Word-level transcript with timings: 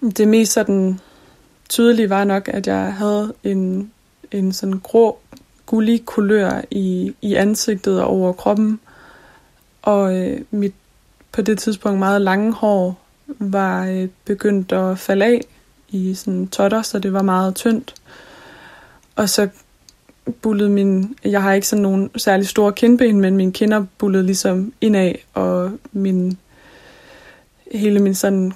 Det 0.00 0.28
mest 0.28 0.52
sådan 0.52 1.00
tydelige 1.68 2.10
var 2.10 2.24
nok, 2.24 2.48
at 2.48 2.66
jeg 2.66 2.94
havde 2.94 3.34
en, 3.44 3.92
en 4.32 4.52
sådan 4.52 4.78
grå, 4.78 5.18
gullig 5.66 6.04
kulør 6.04 6.62
i, 6.70 7.14
i 7.22 7.34
ansigtet 7.34 8.02
og 8.02 8.08
over 8.08 8.32
kroppen. 8.32 8.80
Og 9.82 10.16
øh, 10.16 10.40
mit 10.50 10.74
på 11.32 11.42
det 11.42 11.58
tidspunkt 11.58 11.98
meget 11.98 12.20
lange 12.20 12.52
hår 12.52 13.00
var 13.26 13.86
øh, 13.86 14.08
begyndt 14.24 14.72
at 14.72 14.98
falde 14.98 15.24
af 15.24 15.40
i 15.88 16.14
sådan 16.14 16.48
totter, 16.48 16.82
så 16.82 16.98
det 16.98 17.12
var 17.12 17.22
meget 17.22 17.54
tyndt. 17.54 17.94
Og 19.16 19.28
så 19.28 19.48
bullede 20.42 20.70
min, 20.70 21.16
jeg 21.24 21.42
har 21.42 21.52
ikke 21.52 21.66
sådan 21.66 21.82
nogen 21.82 22.10
særlig 22.16 22.48
store 22.48 22.72
kindben, 22.72 23.20
men 23.20 23.36
mine 23.36 23.52
kinder 23.52 23.84
bullede 23.98 24.26
ligesom 24.26 24.72
indad, 24.80 25.14
og 25.34 25.72
min, 25.92 26.38
hele 27.72 28.00
min 28.00 28.14
sådan, 28.14 28.52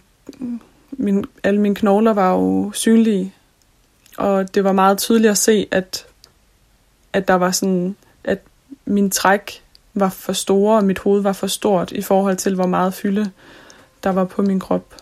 min, 0.92 1.24
alle 1.42 1.60
mine 1.60 1.74
knogler 1.74 2.12
var 2.12 2.32
jo 2.32 2.72
synlige. 2.74 3.34
Og 4.18 4.54
det 4.54 4.64
var 4.64 4.72
meget 4.72 4.98
tydeligt 4.98 5.30
at 5.30 5.38
se, 5.38 5.66
at, 5.70 6.06
at 7.12 7.28
der 7.28 7.34
var 7.34 7.50
sådan, 7.50 7.96
at 8.24 8.38
min 8.84 9.10
træk 9.10 9.62
var 9.94 10.08
for 10.08 10.32
store, 10.32 10.76
og 10.76 10.84
mit 10.84 10.98
hoved 10.98 11.22
var 11.22 11.32
for 11.32 11.46
stort 11.46 11.92
i 11.92 12.02
forhold 12.02 12.36
til, 12.36 12.54
hvor 12.54 12.66
meget 12.66 12.94
fylde 12.94 13.30
der 14.04 14.10
var 14.10 14.24
på 14.24 14.42
min 14.42 14.60
krop. 14.60 14.94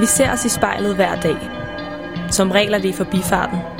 Vi 0.00 0.06
ser 0.06 0.32
os 0.32 0.44
i 0.44 0.48
spejlet 0.48 0.94
hver 0.94 1.20
dag. 1.20 1.36
Som 2.30 2.50
regel 2.50 2.74
er 2.74 2.78
det 2.78 2.88
i 2.88 2.92
forbifarten. 2.92 3.79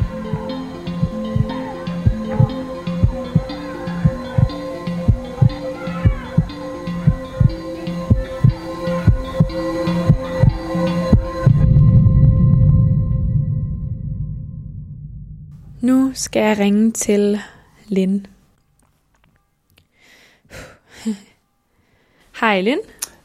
Skal 16.21 16.41
jeg 16.41 16.59
ringe 16.59 16.91
til 16.91 17.41
Lin. 17.87 18.27
Hej 22.41 22.61
Lin. 22.61 22.77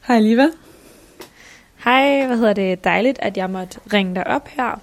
Hej 0.07 0.19
Liva. 0.19 0.47
Hej, 1.83 2.25
hvad 2.27 2.37
hedder 2.37 2.53
det? 2.53 2.83
Dejligt, 2.83 3.19
at 3.21 3.37
jeg 3.37 3.49
måtte 3.49 3.79
ringe 3.93 4.15
dig 4.15 4.27
op 4.27 4.47
her. 4.47 4.81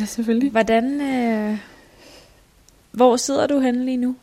Ja, 0.00 0.04
selvfølgelig. 0.04 0.50
Hvordan, 0.50 1.00
øh, 1.00 1.58
hvor 2.90 3.16
sidder 3.16 3.46
du 3.46 3.60
henne 3.60 3.84
lige 3.84 3.96
nu? 3.96 4.16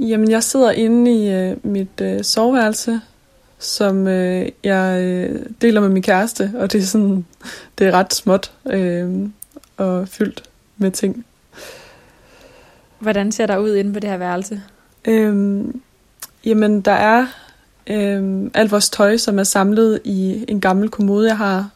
Jamen, 0.00 0.30
jeg 0.30 0.42
sidder 0.42 0.70
inde 0.70 1.24
i 1.24 1.30
øh, 1.30 1.66
mit 1.66 2.00
øh, 2.00 2.24
soveværelse, 2.24 3.00
som 3.58 4.06
øh, 4.06 4.48
jeg 4.64 5.02
øh, 5.02 5.46
deler 5.60 5.80
med 5.80 5.88
min 5.88 6.02
kæreste, 6.02 6.52
og 6.54 6.72
det 6.72 6.80
er 6.80 6.84
sådan, 6.84 7.26
det 7.78 7.86
er 7.86 7.92
ret 7.92 8.14
småt 8.14 8.52
øh, 8.66 9.28
og 9.76 10.08
fyldt 10.08 10.42
med 10.76 10.90
ting. 10.90 11.24
Hvordan 12.98 13.32
ser 13.32 13.46
der 13.46 13.58
ud 13.58 13.74
inde 13.74 13.92
på 13.92 14.00
det 14.00 14.10
her 14.10 14.16
værelse? 14.16 14.62
Øhm, 15.04 15.80
jamen, 16.44 16.80
der 16.80 16.92
er 16.92 17.26
øhm, 17.86 18.50
alt 18.54 18.70
vores 18.70 18.90
tøj, 18.90 19.16
som 19.16 19.38
er 19.38 19.44
samlet 19.44 20.00
i 20.04 20.44
en 20.48 20.60
gammel 20.60 20.88
kommode, 20.88 21.28
jeg 21.28 21.36
har 21.36 21.70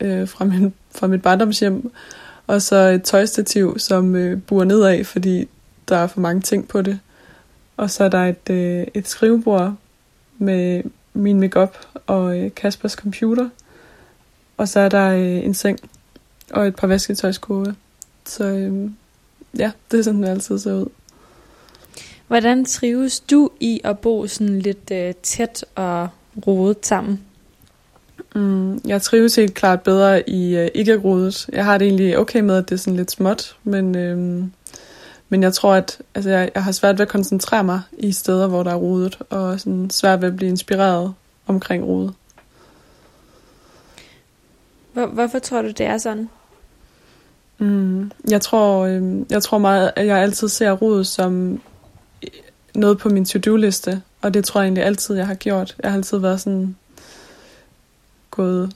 øh, 0.00 0.28
fra, 0.28 0.44
min, 0.44 0.74
fra 0.94 1.06
mit 1.06 1.22
barndomshjem. 1.22 1.92
Og 2.46 2.62
så 2.62 2.76
et 2.76 3.02
tøjstativ, 3.02 3.78
som 3.78 4.14
øh, 4.16 4.42
buer 4.42 4.64
nedad, 4.64 5.04
fordi 5.04 5.48
der 5.88 5.96
er 5.96 6.06
for 6.06 6.20
mange 6.20 6.40
ting 6.40 6.68
på 6.68 6.82
det. 6.82 7.00
Og 7.76 7.90
så 7.90 8.04
er 8.04 8.08
der 8.08 8.24
et, 8.24 8.50
øh, 8.50 8.86
et 8.94 9.08
skrivebord 9.08 9.74
med 10.38 10.82
min 11.12 11.40
makeup 11.40 11.76
og 12.06 12.38
øh, 12.38 12.50
Kaspers 12.54 12.92
computer. 12.92 13.48
Og 14.56 14.68
så 14.68 14.80
er 14.80 14.88
der 14.88 15.10
øh, 15.10 15.44
en 15.44 15.54
seng 15.54 15.78
og 16.50 16.66
et 16.66 16.76
par 16.76 16.86
vasketøjskurve. 16.86 17.74
Så 18.26 18.44
øh, 18.44 18.90
ja, 19.58 19.70
det 19.90 19.98
er 19.98 20.02
sådan, 20.02 20.22
det 20.22 20.28
altid 20.28 20.58
ser 20.58 20.74
ud. 20.74 20.86
Hvordan 22.26 22.64
trives 22.64 23.20
du 23.20 23.50
i 23.60 23.80
at 23.84 23.98
bo 23.98 24.26
sådan 24.26 24.58
lidt 24.58 24.90
øh, 24.92 25.14
tæt 25.22 25.64
og 25.74 26.08
rodet 26.46 26.86
sammen? 26.86 27.20
Mm, 28.34 28.80
jeg 28.86 29.02
trives 29.02 29.36
helt 29.36 29.54
klart 29.54 29.82
bedre 29.82 30.30
i 30.30 30.56
øh, 30.56 30.68
ikke 30.74 30.98
rodet. 30.98 31.48
Jeg 31.52 31.64
har 31.64 31.78
det 31.78 31.86
egentlig 31.86 32.18
okay 32.18 32.40
med, 32.40 32.56
at 32.56 32.68
det 32.68 32.74
er 32.74 32.78
sådan 32.78 32.96
lidt 32.96 33.10
småt, 33.10 33.56
men, 33.64 33.96
øhm, 33.96 34.52
men 35.28 35.42
jeg 35.42 35.54
tror, 35.54 35.74
at 35.74 35.98
altså, 36.14 36.30
jeg, 36.30 36.50
jeg 36.54 36.64
har 36.64 36.72
svært 36.72 36.98
ved 36.98 37.06
at 37.06 37.12
koncentrere 37.12 37.64
mig 37.64 37.80
i 37.98 38.12
steder, 38.12 38.46
hvor 38.46 38.62
der 38.62 38.70
er 38.70 38.76
rodet, 38.76 39.18
og 39.30 39.60
sådan 39.60 39.90
svært 39.90 40.20
ved 40.20 40.28
at 40.28 40.36
blive 40.36 40.50
inspireret 40.50 41.14
omkring 41.46 41.84
rodet. 41.84 42.14
Hvor, 44.92 45.06
hvorfor 45.06 45.38
tror 45.38 45.62
du, 45.62 45.68
det 45.68 45.86
er 45.86 45.98
sådan? 45.98 46.28
Mm, 47.60 48.10
jeg 48.30 48.40
tror, 48.40 48.86
øh, 48.86 49.02
jeg 49.30 49.42
tror 49.42 49.58
meget, 49.58 49.90
at 49.96 50.06
jeg 50.06 50.18
altid 50.18 50.48
ser 50.48 50.72
rodet 50.72 51.06
som 51.06 51.60
øh, 52.22 52.30
noget 52.74 52.98
på 52.98 53.08
min 53.08 53.24
to-do-liste, 53.24 54.02
og 54.22 54.34
det 54.34 54.44
tror 54.44 54.60
jeg 54.60 54.66
egentlig 54.66 54.84
altid, 54.84 55.16
jeg 55.16 55.26
har 55.26 55.34
gjort. 55.34 55.76
Jeg 55.82 55.90
har 55.90 55.96
altid 55.96 56.18
været 56.18 56.40
sådan 56.40 56.76
gået, 58.30 58.72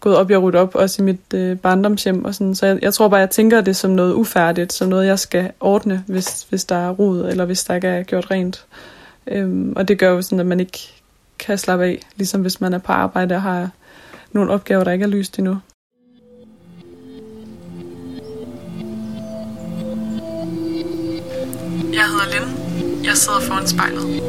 gået 0.00 0.16
op 0.16 0.30
i 0.30 0.34
at 0.34 0.42
rydde 0.42 0.58
op, 0.58 0.74
også 0.74 1.02
i 1.02 1.04
mit 1.04 1.34
øh, 1.34 1.58
barndomshjem. 1.58 2.24
Og 2.24 2.34
sådan. 2.34 2.54
Så 2.54 2.66
jeg, 2.66 2.78
jeg 2.82 2.94
tror 2.94 3.08
bare, 3.08 3.20
jeg 3.20 3.30
tænker 3.30 3.60
det 3.60 3.76
som 3.76 3.90
noget 3.90 4.12
ufærdigt, 4.14 4.72
som 4.72 4.88
noget, 4.88 5.06
jeg 5.06 5.18
skal 5.18 5.52
ordne, 5.60 6.04
hvis, 6.06 6.46
hvis 6.48 6.64
der 6.64 6.76
er 6.76 6.90
rod, 6.90 7.28
eller 7.28 7.44
hvis 7.44 7.64
der 7.64 7.74
ikke 7.74 7.88
er 7.88 8.02
gjort 8.02 8.30
rent. 8.30 8.66
Øhm, 9.26 9.72
og 9.76 9.88
det 9.88 9.98
gør 9.98 10.10
jo 10.10 10.22
sådan, 10.22 10.40
at 10.40 10.46
man 10.46 10.60
ikke 10.60 10.78
kan 11.38 11.58
slappe 11.58 11.84
af, 11.84 12.06
ligesom 12.16 12.40
hvis 12.40 12.60
man 12.60 12.74
er 12.74 12.78
på 12.78 12.92
arbejde 12.92 13.34
og 13.34 13.42
har 13.42 13.70
nogle 14.32 14.50
opgaver, 14.50 14.84
der 14.84 14.92
ikke 14.92 15.02
er 15.02 15.08
lyst 15.08 15.38
endnu. 15.38 15.58
Jeg 21.96 22.04
hedder 22.04 22.40
Lynn. 22.40 23.04
Jeg 23.04 23.16
sidder 23.16 23.40
foran 23.40 23.66
spejlet. 23.66 24.22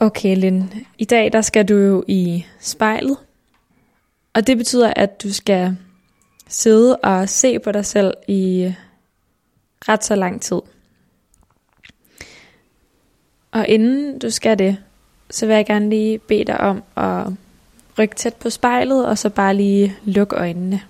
Okay, 0.00 0.36
Lynn. 0.36 0.72
I 0.98 1.04
dag 1.04 1.32
der 1.32 1.40
skal 1.40 1.68
du 1.68 1.74
jo 1.74 2.04
i 2.08 2.46
spejlet. 2.60 3.16
Og 4.34 4.46
det 4.46 4.56
betyder, 4.56 4.92
at 4.96 5.22
du 5.22 5.32
skal 5.32 5.76
sidde 6.48 6.96
og 6.96 7.28
se 7.28 7.58
på 7.58 7.72
dig 7.72 7.86
selv 7.86 8.14
i 8.28 8.74
ret 9.88 10.04
så 10.04 10.14
lang 10.14 10.42
tid. 10.42 10.60
Og 13.52 13.68
inden 13.68 14.18
du 14.18 14.30
skal 14.30 14.58
det, 14.58 14.76
så 15.30 15.46
vil 15.46 15.56
jeg 15.56 15.66
gerne 15.66 15.90
lige 15.90 16.18
bede 16.18 16.44
dig 16.44 16.60
om 16.60 16.82
at 16.96 17.26
rykke 17.98 18.14
tæt 18.14 18.34
på 18.34 18.50
spejlet, 18.50 19.06
og 19.06 19.18
så 19.18 19.30
bare 19.30 19.54
lige 19.54 19.96
lukke 20.04 20.36
øjnene. 20.36 20.82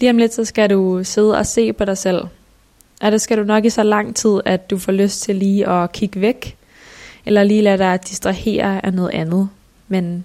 Lige 0.00 0.10
om 0.10 0.18
lidt, 0.18 0.34
så 0.34 0.44
skal 0.44 0.70
du 0.70 1.04
sidde 1.04 1.38
og 1.38 1.46
se 1.46 1.72
på 1.72 1.84
dig 1.84 1.98
selv. 1.98 2.24
Og 3.00 3.12
det 3.12 3.20
skal 3.20 3.38
du 3.38 3.44
nok 3.44 3.64
i 3.64 3.70
så 3.70 3.82
lang 3.82 4.16
tid, 4.16 4.40
at 4.44 4.70
du 4.70 4.78
får 4.78 4.92
lyst 4.92 5.22
til 5.22 5.36
lige 5.36 5.68
at 5.68 5.92
kigge 5.92 6.20
væk, 6.20 6.56
eller 7.26 7.44
lige 7.44 7.62
lade 7.62 7.78
dig 7.78 8.08
distrahere 8.08 8.86
af 8.86 8.94
noget 8.94 9.10
andet. 9.10 9.48
Men 9.88 10.24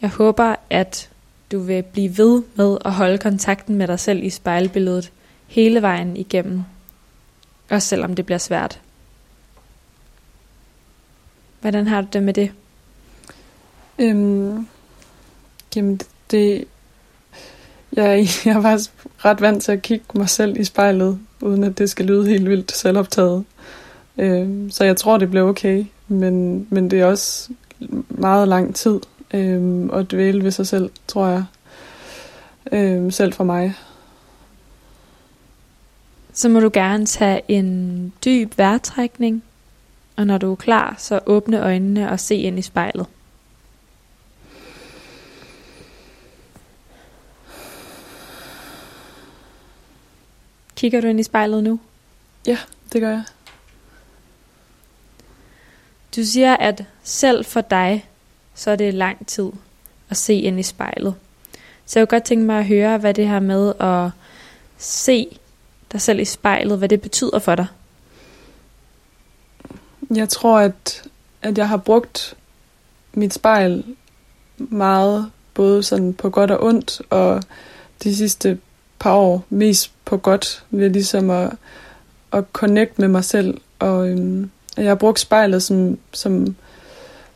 jeg 0.00 0.10
håber, 0.10 0.54
at 0.70 1.10
du 1.54 1.58
vil 1.58 1.82
blive 1.82 2.18
ved 2.18 2.42
med 2.54 2.78
at 2.84 2.92
holde 2.92 3.18
kontakten 3.18 3.76
med 3.76 3.88
dig 3.88 4.00
selv 4.00 4.22
i 4.22 4.30
spejlbilledet 4.30 5.12
hele 5.46 5.82
vejen 5.82 6.16
igennem. 6.16 6.62
Også 7.70 7.88
selvom 7.88 8.14
det 8.14 8.26
bliver 8.26 8.38
svært. 8.38 8.80
Hvordan 11.60 11.86
har 11.86 12.00
du 12.00 12.08
det 12.12 12.22
med 12.22 12.34
det? 12.34 12.50
Øhm, 13.98 14.68
jamen, 15.76 16.00
det... 16.30 16.64
Jeg, 17.92 18.26
jeg 18.44 18.56
er 18.56 18.62
faktisk 18.62 18.90
ret 19.24 19.40
vant 19.40 19.62
til 19.62 19.72
at 19.72 19.82
kigge 19.82 20.04
mig 20.14 20.28
selv 20.28 20.60
i 20.60 20.64
spejlet, 20.64 21.18
uden 21.40 21.64
at 21.64 21.78
det 21.78 21.90
skal 21.90 22.06
lyde 22.06 22.28
helt 22.28 22.48
vildt 22.48 22.72
selvoptaget. 22.72 23.44
Øhm, 24.18 24.70
så 24.70 24.84
jeg 24.84 24.96
tror, 24.96 25.18
det 25.18 25.30
bliver 25.30 25.48
okay, 25.48 25.84
men, 26.08 26.66
men 26.70 26.90
det 26.90 27.00
er 27.00 27.06
også 27.06 27.52
meget 28.08 28.48
lang 28.48 28.74
tid 28.74 29.00
øh, 29.34 29.88
at 29.92 30.10
dvæle 30.10 30.44
ved 30.44 30.50
sig 30.50 30.66
selv, 30.66 30.90
tror 31.06 31.26
jeg. 31.26 31.44
Øh, 32.72 33.12
selv 33.12 33.32
for 33.32 33.44
mig. 33.44 33.74
Så 36.32 36.48
må 36.48 36.60
du 36.60 36.70
gerne 36.72 37.06
tage 37.06 37.40
en 37.48 38.12
dyb 38.24 38.58
vejrtrækning, 38.58 39.44
og 40.16 40.26
når 40.26 40.38
du 40.38 40.52
er 40.52 40.56
klar, 40.56 40.94
så 40.98 41.20
åbne 41.26 41.62
øjnene 41.62 42.10
og 42.10 42.20
se 42.20 42.34
ind 42.34 42.58
i 42.58 42.62
spejlet. 42.62 43.06
Kigger 50.76 51.00
du 51.00 51.06
ind 51.06 51.20
i 51.20 51.22
spejlet 51.22 51.64
nu? 51.64 51.80
Ja, 52.46 52.58
det 52.92 53.00
gør 53.00 53.10
jeg. 53.10 53.24
Du 56.16 56.24
siger, 56.24 56.56
at 56.56 56.84
selv 57.02 57.44
for 57.44 57.60
dig, 57.60 58.08
så 58.54 58.70
er 58.70 58.76
det 58.76 58.94
lang 58.94 59.26
tid 59.26 59.50
at 60.10 60.16
se 60.16 60.34
ind 60.34 60.60
i 60.60 60.62
spejlet. 60.62 61.14
Så 61.86 61.98
jeg 61.98 62.08
kunne 62.08 62.18
godt 62.18 62.24
tænke 62.24 62.44
mig 62.44 62.58
at 62.58 62.66
høre, 62.66 62.98
hvad 62.98 63.14
det 63.14 63.28
her 63.28 63.40
med 63.40 63.72
at 63.80 64.10
se 64.78 65.38
dig 65.92 66.00
selv 66.00 66.20
i 66.20 66.24
spejlet, 66.24 66.78
hvad 66.78 66.88
det 66.88 67.00
betyder 67.00 67.38
for 67.38 67.54
dig. 67.54 67.66
Jeg 70.14 70.28
tror, 70.28 70.58
at, 70.58 71.02
at 71.42 71.58
jeg 71.58 71.68
har 71.68 71.76
brugt 71.76 72.36
mit 73.14 73.34
spejl 73.34 73.84
meget, 74.58 75.30
både 75.54 75.82
sådan 75.82 76.14
på 76.14 76.30
godt 76.30 76.50
og 76.50 76.64
ondt, 76.64 77.02
og 77.10 77.42
de 78.02 78.16
sidste 78.16 78.58
par 78.98 79.14
år 79.14 79.44
mest 79.50 79.92
på 80.04 80.16
godt, 80.16 80.64
ved 80.70 80.90
ligesom 80.90 81.30
at, 81.30 81.52
at 82.32 82.44
connect 82.52 82.98
med 82.98 83.08
mig 83.08 83.24
selv. 83.24 83.60
Og 83.78 84.08
øhm, 84.08 84.50
jeg 84.76 84.88
har 84.88 84.94
brugt 84.94 85.20
spejlet 85.20 85.62
som, 85.62 85.98
som, 86.12 86.56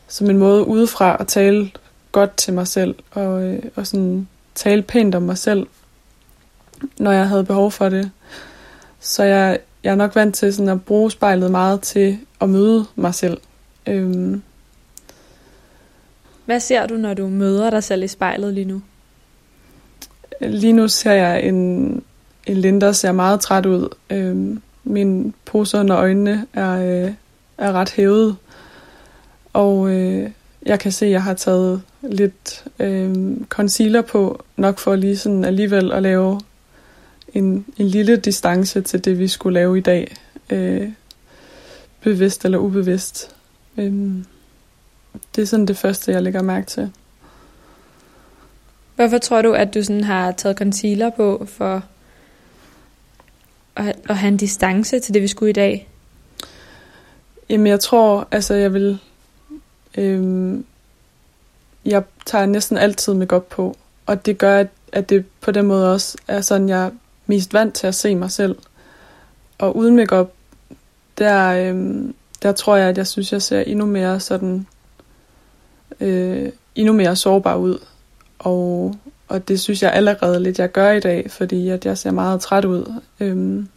som 0.08 0.30
en 0.30 0.38
måde 0.38 0.66
udefra 0.66 1.16
at 1.20 1.26
tale 1.26 1.70
godt 2.12 2.36
til 2.36 2.52
mig 2.52 2.68
selv, 2.68 2.94
og, 3.10 3.42
øh, 3.42 3.62
og 3.76 3.86
sådan 3.86 4.28
tale 4.54 4.82
pænt 4.82 5.14
om 5.14 5.22
mig 5.22 5.38
selv, 5.38 5.66
når 6.98 7.12
jeg 7.12 7.28
havde 7.28 7.44
behov 7.44 7.70
for 7.70 7.88
det. 7.88 8.10
Så 9.00 9.22
jeg, 9.22 9.58
jeg 9.84 9.90
er 9.90 9.96
nok 9.96 10.14
vant 10.14 10.34
til 10.34 10.54
sådan 10.54 10.68
at 10.68 10.84
bruge 10.84 11.10
spejlet 11.10 11.50
meget 11.50 11.80
til 11.80 12.18
at 12.40 12.48
møde 12.48 12.86
mig 12.96 13.14
selv. 13.14 13.38
Øhm. 13.86 14.42
Hvad 16.44 16.60
ser 16.60 16.86
du, 16.86 16.94
når 16.94 17.14
du 17.14 17.28
møder 17.28 17.70
dig 17.70 17.84
selv 17.84 18.02
i 18.02 18.08
spejlet 18.08 18.54
lige 18.54 18.64
nu? 18.64 18.82
Lige 20.40 20.72
nu 20.72 20.88
ser 20.88 21.12
jeg 21.12 21.42
en, 21.42 21.56
en 22.46 22.56
Linda, 22.56 22.92
ser 22.92 23.12
meget 23.12 23.40
træt 23.40 23.66
ud. 23.66 23.88
Øhm, 24.10 24.62
min 24.84 25.34
pose 25.44 25.78
under 25.78 25.96
øjnene 25.96 26.46
er, 26.52 26.70
øh, 26.70 27.12
er 27.58 27.72
ret 27.72 27.90
hævet. 27.90 28.36
Og 29.58 29.90
øh, 29.90 30.30
jeg 30.66 30.80
kan 30.80 30.92
se, 30.92 31.06
at 31.06 31.12
jeg 31.12 31.22
har 31.22 31.34
taget 31.34 31.82
lidt 32.02 32.64
øh, 32.78 33.36
concealer 33.48 34.02
på, 34.02 34.44
nok 34.56 34.78
for 34.78 34.96
lige 34.96 35.16
sådan 35.16 35.44
alligevel 35.44 35.92
at 35.92 36.02
lave 36.02 36.40
en, 37.34 37.66
en 37.76 37.86
lille 37.86 38.16
distance 38.16 38.80
til 38.80 39.04
det, 39.04 39.18
vi 39.18 39.28
skulle 39.28 39.54
lave 39.54 39.78
i 39.78 39.80
dag. 39.80 40.16
Øh, 40.50 40.88
bevidst 42.00 42.44
eller 42.44 42.58
ubevidst. 42.58 43.36
Øh, 43.76 43.92
det 45.36 45.42
er 45.42 45.46
sådan 45.46 45.66
det 45.66 45.76
første, 45.76 46.12
jeg 46.12 46.22
lægger 46.22 46.42
mærke 46.42 46.66
til. 46.66 46.90
Hvorfor 48.96 49.18
tror 49.18 49.42
du, 49.42 49.52
at 49.52 49.74
du 49.74 49.82
sådan 49.82 50.04
har 50.04 50.32
taget 50.32 50.58
concealer 50.58 51.10
på 51.10 51.46
for 51.48 51.82
at, 53.76 53.96
at 54.08 54.16
have 54.16 54.28
en 54.28 54.36
distance 54.36 55.00
til 55.00 55.14
det, 55.14 55.22
vi 55.22 55.28
skulle 55.28 55.50
i 55.50 55.52
dag? 55.52 55.88
Jamen, 57.48 57.66
jeg 57.66 57.80
tror, 57.80 58.28
altså, 58.30 58.54
jeg 58.54 58.72
vil... 58.74 58.98
Øhm, 59.98 60.64
jeg 61.84 62.02
tager 62.26 62.46
næsten 62.46 62.78
altid 62.78 63.14
makeup 63.14 63.44
på, 63.44 63.76
og 64.06 64.26
det 64.26 64.38
gør, 64.38 64.58
at, 64.58 64.68
at 64.92 65.10
det 65.10 65.24
på 65.40 65.50
den 65.50 65.66
måde 65.66 65.92
også 65.92 66.18
er 66.28 66.40
sådan, 66.40 66.68
jeg 66.68 66.84
er 66.84 66.90
mest 67.26 67.54
vant 67.54 67.74
til 67.74 67.86
at 67.86 67.94
se 67.94 68.14
mig 68.14 68.30
selv. 68.30 68.56
Og 69.58 69.76
uden 69.76 69.96
makeup, 69.96 70.32
der, 71.18 71.48
øhm, 71.48 72.14
der 72.42 72.52
tror 72.52 72.76
jeg, 72.76 72.88
at 72.88 72.98
jeg 72.98 73.06
synes, 73.06 73.32
jeg 73.32 73.42
ser 73.42 73.60
endnu 73.60 73.86
mere 73.86 74.20
sådan, 74.20 74.66
øh, 76.00 76.52
endnu 76.74 76.92
mere 76.92 77.16
sårbar 77.16 77.56
ud. 77.56 77.78
Og, 78.38 78.94
og 79.28 79.48
det 79.48 79.60
synes 79.60 79.82
jeg 79.82 79.92
allerede 79.92 80.40
lidt, 80.40 80.58
jeg 80.58 80.72
gør 80.72 80.90
i 80.90 81.00
dag, 81.00 81.30
fordi 81.30 81.68
at 81.68 81.86
jeg 81.86 81.98
ser 81.98 82.10
meget 82.10 82.40
træt 82.40 82.64
ud. 82.64 82.94
Øhm, 83.20 83.68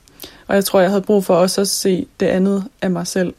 og 0.47 0.55
jeg 0.55 0.65
tror, 0.65 0.79
jeg 0.79 0.89
havde 0.89 1.01
brug 1.01 1.25
for 1.25 1.35
også 1.35 1.61
at 1.61 1.67
se 1.67 2.07
det 2.19 2.25
andet 2.25 2.63
af 2.81 2.91
mig 2.91 3.07
selv, 3.07 3.33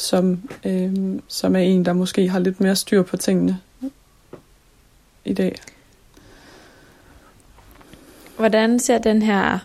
som, 0.00 0.48
øhm, 0.64 1.22
som 1.28 1.56
er 1.56 1.60
en, 1.60 1.84
der 1.84 1.92
måske 1.92 2.28
har 2.28 2.38
lidt 2.38 2.60
mere 2.60 2.76
styr 2.76 3.02
på 3.02 3.16
tingene 3.16 3.60
i 5.24 5.32
dag. 5.32 5.60
Hvordan 8.36 8.78
ser 8.78 8.98
den 8.98 9.22
her 9.22 9.58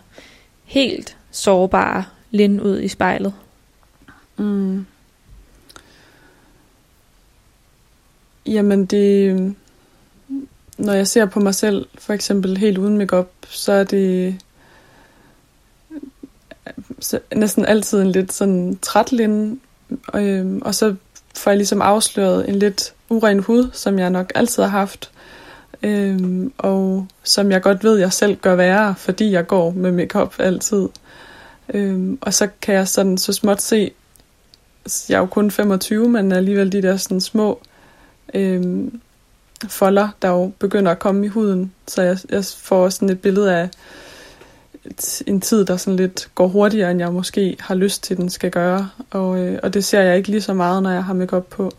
helt 0.64 1.16
sårbare 1.30 2.04
Lind 2.30 2.60
ud 2.60 2.80
i 2.80 2.88
spejlet? 2.88 3.34
Mm. 4.36 4.86
Jamen 8.46 8.86
det, 8.86 9.54
når 10.78 10.92
jeg 10.92 11.06
ser 11.06 11.26
på 11.26 11.40
mig 11.40 11.54
selv, 11.54 11.88
for 11.94 12.12
eksempel 12.12 12.56
helt 12.56 12.78
uden 12.78 12.98
makeup, 12.98 13.30
så 13.48 13.72
er 13.72 13.84
det 13.84 14.40
så 17.00 17.20
næsten 17.34 17.64
altid 17.64 18.02
en 18.02 18.12
lidt 18.12 18.32
sådan 18.32 18.78
træt 18.82 19.12
linde, 19.12 19.58
Øh, 20.14 20.38
øhm, 20.38 20.62
og 20.64 20.74
så 20.74 20.94
får 21.36 21.50
jeg 21.50 21.58
ligesom 21.58 21.82
afsløret 21.82 22.48
en 22.48 22.56
lidt 22.56 22.94
uren 23.08 23.38
hud, 23.38 23.70
som 23.72 23.98
jeg 23.98 24.10
nok 24.10 24.32
altid 24.34 24.62
har 24.62 24.70
haft, 24.70 25.10
øh, 25.82 26.50
og 26.58 27.06
som 27.22 27.50
jeg 27.50 27.62
godt 27.62 27.84
ved, 27.84 27.98
jeg 27.98 28.12
selv 28.12 28.36
gør 28.36 28.54
værre, 28.54 28.94
fordi 28.98 29.30
jeg 29.30 29.46
går 29.46 29.70
med 29.70 29.92
makeup 29.92 30.34
altid. 30.38 30.88
Øh, 31.74 32.16
og 32.20 32.34
så 32.34 32.48
kan 32.62 32.74
jeg 32.74 32.88
sådan 32.88 33.18
så 33.18 33.32
småt 33.32 33.62
se, 33.62 33.92
jeg 35.08 35.16
er 35.16 35.20
jo 35.20 35.26
kun 35.26 35.50
25, 35.50 36.08
men 36.08 36.32
alligevel 36.32 36.72
de 36.72 36.82
der 36.82 36.96
sådan 36.96 37.20
små 37.20 37.60
øh, 38.34 38.90
folder, 39.68 40.08
der 40.22 40.28
jo 40.28 40.52
begynder 40.58 40.92
at 40.92 40.98
komme 40.98 41.26
i 41.26 41.28
huden. 41.28 41.72
Så 41.86 42.02
jeg, 42.02 42.18
jeg 42.30 42.44
får 42.44 42.88
sådan 42.88 43.10
et 43.10 43.20
billede 43.20 43.56
af 43.56 43.68
en 45.26 45.40
tid, 45.40 45.64
der 45.64 45.76
sådan 45.76 45.96
lidt 45.96 46.28
går 46.34 46.48
hurtigere, 46.48 46.90
end 46.90 47.00
jeg 47.00 47.12
måske 47.12 47.56
har 47.60 47.74
lyst 47.74 48.02
til, 48.02 48.16
den 48.16 48.30
skal 48.30 48.50
gøre. 48.50 48.90
Og, 49.10 49.38
øh, 49.38 49.58
og 49.62 49.74
det 49.74 49.84
ser 49.84 50.00
jeg 50.00 50.16
ikke 50.16 50.28
lige 50.28 50.40
så 50.40 50.54
meget, 50.54 50.82
når 50.82 50.90
jeg 50.90 51.04
har 51.04 51.14
makeup 51.14 51.46
på. 51.46 51.72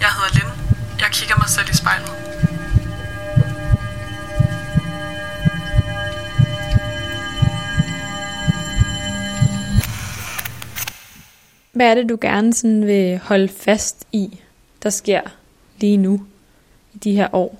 Jeg 0.00 0.08
hedder 0.16 0.34
Lynn. 0.34 0.52
Jeg 1.00 1.08
kigger 1.12 1.36
mig 1.36 1.48
selv 1.48 1.66
i 1.70 1.76
spejlet. 1.76 2.22
Hvad 11.72 11.90
er 11.90 11.94
det, 11.94 12.08
du 12.08 12.18
gerne 12.20 12.54
sådan 12.54 12.86
vil 12.86 13.18
holde 13.18 13.48
fast 13.48 14.06
i, 14.12 14.40
der 14.82 14.90
sker 14.90 15.20
lige 15.80 15.96
nu 15.96 16.22
i 16.92 16.98
de 16.98 17.12
her 17.12 17.28
år? 17.32 17.58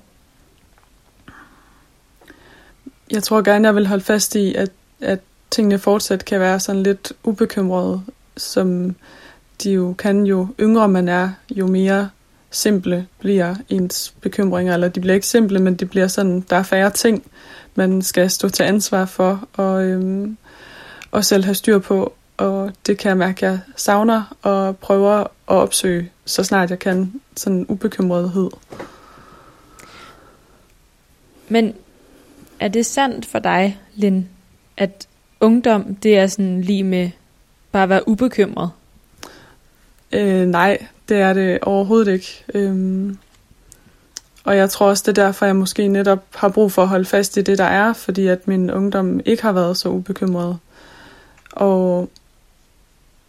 Jeg 3.11 3.23
tror 3.23 3.41
gerne, 3.41 3.67
jeg 3.67 3.75
vil 3.75 3.87
holde 3.87 4.03
fast 4.03 4.35
i, 4.35 4.55
at, 4.55 4.71
at 5.01 5.19
tingene 5.51 5.79
fortsat 5.79 6.25
kan 6.25 6.39
være 6.39 6.59
sådan 6.59 6.83
lidt 6.83 7.13
ubekymrede, 7.23 8.01
som 8.37 8.95
de 9.63 9.71
jo 9.71 9.93
kan 9.97 10.25
jo 10.25 10.47
yngre 10.59 10.87
man 10.87 11.07
er, 11.07 11.29
jo 11.49 11.67
mere 11.67 12.09
simple 12.51 13.07
bliver 13.19 13.55
ens 13.69 14.13
bekymringer, 14.21 14.73
eller 14.73 14.87
de 14.87 14.99
bliver 14.99 15.13
ikke 15.13 15.27
simple, 15.27 15.59
men 15.59 15.75
de 15.75 15.85
bliver 15.85 16.07
sådan, 16.07 16.41
der 16.49 16.55
er 16.55 16.63
færre 16.63 16.89
ting, 16.89 17.23
man 17.75 18.01
skal 18.01 18.29
stå 18.29 18.49
til 18.49 18.63
ansvar 18.63 19.05
for, 19.05 19.47
og, 19.53 19.83
øhm, 19.83 20.37
og 21.11 21.25
selv 21.25 21.43
have 21.43 21.55
styr 21.55 21.79
på, 21.79 22.13
og 22.37 22.71
det 22.87 22.97
kan 22.97 23.09
jeg 23.09 23.17
mærke, 23.17 23.45
at 23.45 23.51
jeg 23.51 23.59
savner 23.75 24.35
og 24.41 24.77
prøver 24.77 25.11
at 25.13 25.27
opsøge, 25.47 26.11
så 26.25 26.43
snart 26.43 26.69
jeg 26.69 26.79
kan, 26.79 27.21
sådan 27.35 27.65
ubekymrethed. 27.69 28.49
Men 31.49 31.73
er 32.59 32.67
det 32.67 32.85
sandt 32.85 33.25
for 33.25 33.39
dig, 33.39 33.79
Lin, 33.95 34.29
at 34.77 35.07
ungdom, 35.39 35.95
det 35.95 36.17
er 36.17 36.27
sådan 36.27 36.61
lige 36.61 36.83
med 36.83 37.09
bare 37.71 37.83
at 37.83 37.89
være 37.89 38.07
ubekymret? 38.07 38.71
Øh, 40.11 40.47
nej, 40.47 40.87
det 41.09 41.17
er 41.17 41.33
det 41.33 41.59
overhovedet 41.59 42.13
ikke. 42.13 42.45
Øhm, 42.53 43.17
og 44.43 44.57
jeg 44.57 44.69
tror 44.69 44.87
også, 44.87 45.03
det 45.05 45.17
er 45.17 45.23
derfor, 45.23 45.45
jeg 45.45 45.55
måske 45.55 45.87
netop 45.87 46.23
har 46.35 46.49
brug 46.49 46.71
for 46.71 46.81
at 46.81 46.87
holde 46.87 47.05
fast 47.05 47.37
i 47.37 47.41
det, 47.41 47.57
der 47.57 47.63
er, 47.63 47.93
fordi 47.93 48.27
at 48.27 48.47
min 48.47 48.71
ungdom 48.71 49.19
ikke 49.25 49.43
har 49.43 49.51
været 49.51 49.77
så 49.77 49.89
ubekymret. 49.89 50.57
Og 51.51 52.09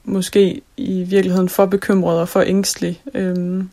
måske 0.05 0.61
i 0.77 1.03
virkeligheden 1.03 1.49
for 1.49 1.67
bekymret 1.67 2.21
og 2.21 2.29
for 2.29 2.41
ængstelig. 2.41 3.03
Øhm, 3.15 3.71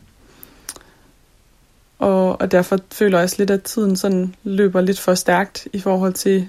og, 1.98 2.40
og 2.40 2.50
derfor 2.50 2.78
føler 2.92 3.18
jeg 3.18 3.24
også 3.24 3.36
lidt, 3.38 3.50
at 3.50 3.62
tiden 3.62 3.96
sådan 3.96 4.34
løber 4.44 4.80
lidt 4.80 5.00
for 5.00 5.14
stærkt 5.14 5.68
i 5.72 5.80
forhold 5.80 6.12
til 6.12 6.48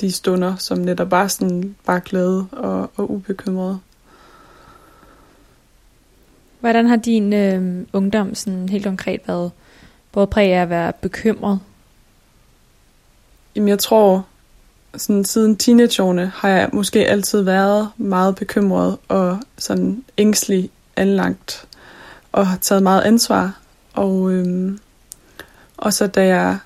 de 0.00 0.12
stunder, 0.12 0.56
som 0.56 0.78
netop 0.78 1.08
bare 1.08 1.28
sådan 1.28 1.76
bare 1.86 2.00
glæde 2.04 2.46
og, 2.52 2.90
og 2.96 3.10
ubekymret. 3.10 3.80
Hvordan 6.60 6.86
har 6.86 6.96
din 6.96 7.32
øh, 7.32 7.86
ungdom 7.92 8.34
sådan 8.34 8.68
helt 8.68 8.84
konkret 8.84 9.20
været 9.26 9.52
både 10.12 10.26
præg 10.26 10.52
af 10.52 10.62
at 10.62 10.70
være 10.70 10.92
bekymret? 10.92 11.60
Jamen 13.56 13.68
jeg 13.68 13.78
tror, 13.78 14.26
sådan 14.96 15.24
siden 15.24 15.56
teenageårene 15.56 16.32
har 16.34 16.48
jeg 16.48 16.68
måske 16.72 17.06
altid 17.06 17.42
været 17.42 17.88
meget 17.96 18.34
bekymret 18.36 18.98
og 19.08 19.38
sådan 19.58 20.04
ængstelig 20.18 20.70
anlagt 20.96 21.66
og 22.32 22.46
har 22.46 22.56
taget 22.56 22.82
meget 22.82 23.02
ansvar. 23.02 23.60
Og, 23.92 24.32
øhm, 24.32 24.78
og 25.76 25.92
så 25.92 26.06
da 26.06 26.26
jeg 26.26 26.58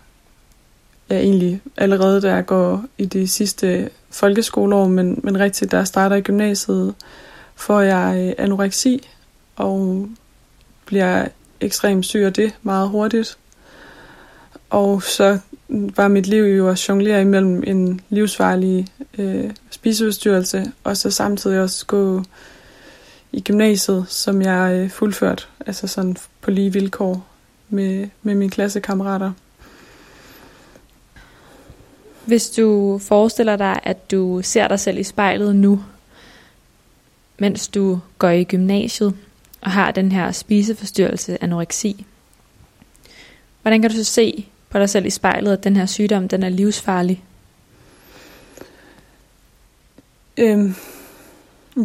ja, 1.11 1.19
egentlig 1.19 1.61
allerede 1.77 2.21
da 2.21 2.35
jeg 2.35 2.47
går 2.47 2.85
i 2.99 3.05
de 3.05 3.29
sidste 3.29 3.91
folkeskoleår, 4.11 4.89
men, 4.89 5.21
men 5.23 5.41
rigtigt 5.41 5.73
da 5.73 5.77
jeg 5.77 5.87
starter 5.87 6.17
i 6.17 6.21
gymnasiet, 6.21 6.95
får 7.55 7.81
jeg 7.81 8.27
øh, 8.29 8.45
anoreksi 8.45 9.09
og 9.57 10.09
bliver 10.87 11.29
ekstremt 11.61 12.07
syg 12.07 12.21
af 12.21 12.33
det 12.33 12.55
meget 12.63 12.89
hurtigt. 12.89 13.39
Og 14.71 15.03
så 15.03 15.39
var 15.73 16.09
mit 16.09 16.27
liv 16.27 16.43
jo 16.43 16.69
at 16.69 16.89
jonglere 16.89 17.21
imellem 17.21 17.63
en 17.67 18.01
livsfarlig 18.09 18.87
øh, 19.19 19.51
spiseudstyrelse, 19.71 20.73
og 20.85 20.97
så 20.97 21.11
samtidig 21.11 21.61
også 21.61 21.87
gå 21.87 22.23
i 23.33 23.41
gymnasiet, 23.41 24.07
som 24.09 24.43
jeg 24.43 24.73
øh, 24.75 24.91
fuldført, 24.91 25.49
altså 25.67 25.87
sådan 25.87 26.17
på 26.41 26.51
lige 26.51 26.73
vilkår 26.73 27.27
med, 27.69 28.09
med 28.23 28.35
mine 28.35 28.51
klassekammerater. 28.51 29.33
Hvis 32.25 32.51
du 32.51 32.99
forestiller 32.99 33.57
dig, 33.57 33.81
at 33.83 34.11
du 34.11 34.41
ser 34.43 34.69
dig 34.69 34.81
selv 34.81 34.99
i 34.99 35.03
spejlet 35.03 35.57
nu, 35.57 35.85
mens 37.39 37.69
du 37.69 38.01
går 38.19 38.29
i 38.29 38.45
gymnasiet 38.45 39.17
og 39.61 39.71
har 39.71 39.91
den 39.91 40.13
her 40.13 40.33
spiseforstyrrelse, 40.33 41.43
anoreksi, 41.45 42.07
hvordan 43.63 43.83
kan 43.83 43.91
du 43.91 43.97
så 43.97 44.05
se 44.05 44.49
på 44.73 44.79
dig 44.79 44.91
selv 44.91 45.07
i 45.07 45.11
spejlet, 45.11 45.53
at 45.53 45.65
den 45.65 45.77
her 45.77 45.87
sygdom, 45.87 46.29
den 46.29 46.43
er 46.43 46.49
livsfarlig? 46.49 47.25
Øhm, 50.37 50.75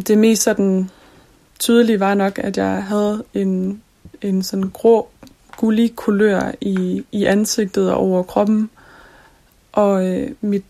det 0.06 0.18
mest 0.18 0.42
sådan 0.42 0.90
tydelige 1.58 2.00
var 2.00 2.14
nok, 2.14 2.38
at 2.38 2.56
jeg 2.56 2.84
havde 2.84 3.24
en, 3.34 3.82
en 4.22 4.42
sådan 4.42 4.70
grå, 4.70 5.08
gullig 5.56 5.96
kulør 5.96 6.52
i, 6.60 7.04
i 7.12 7.24
ansigtet 7.24 7.90
og 7.92 7.96
over 7.96 8.22
kroppen. 8.22 8.70
Og 9.72 10.06
øh, 10.06 10.30
mit 10.40 10.64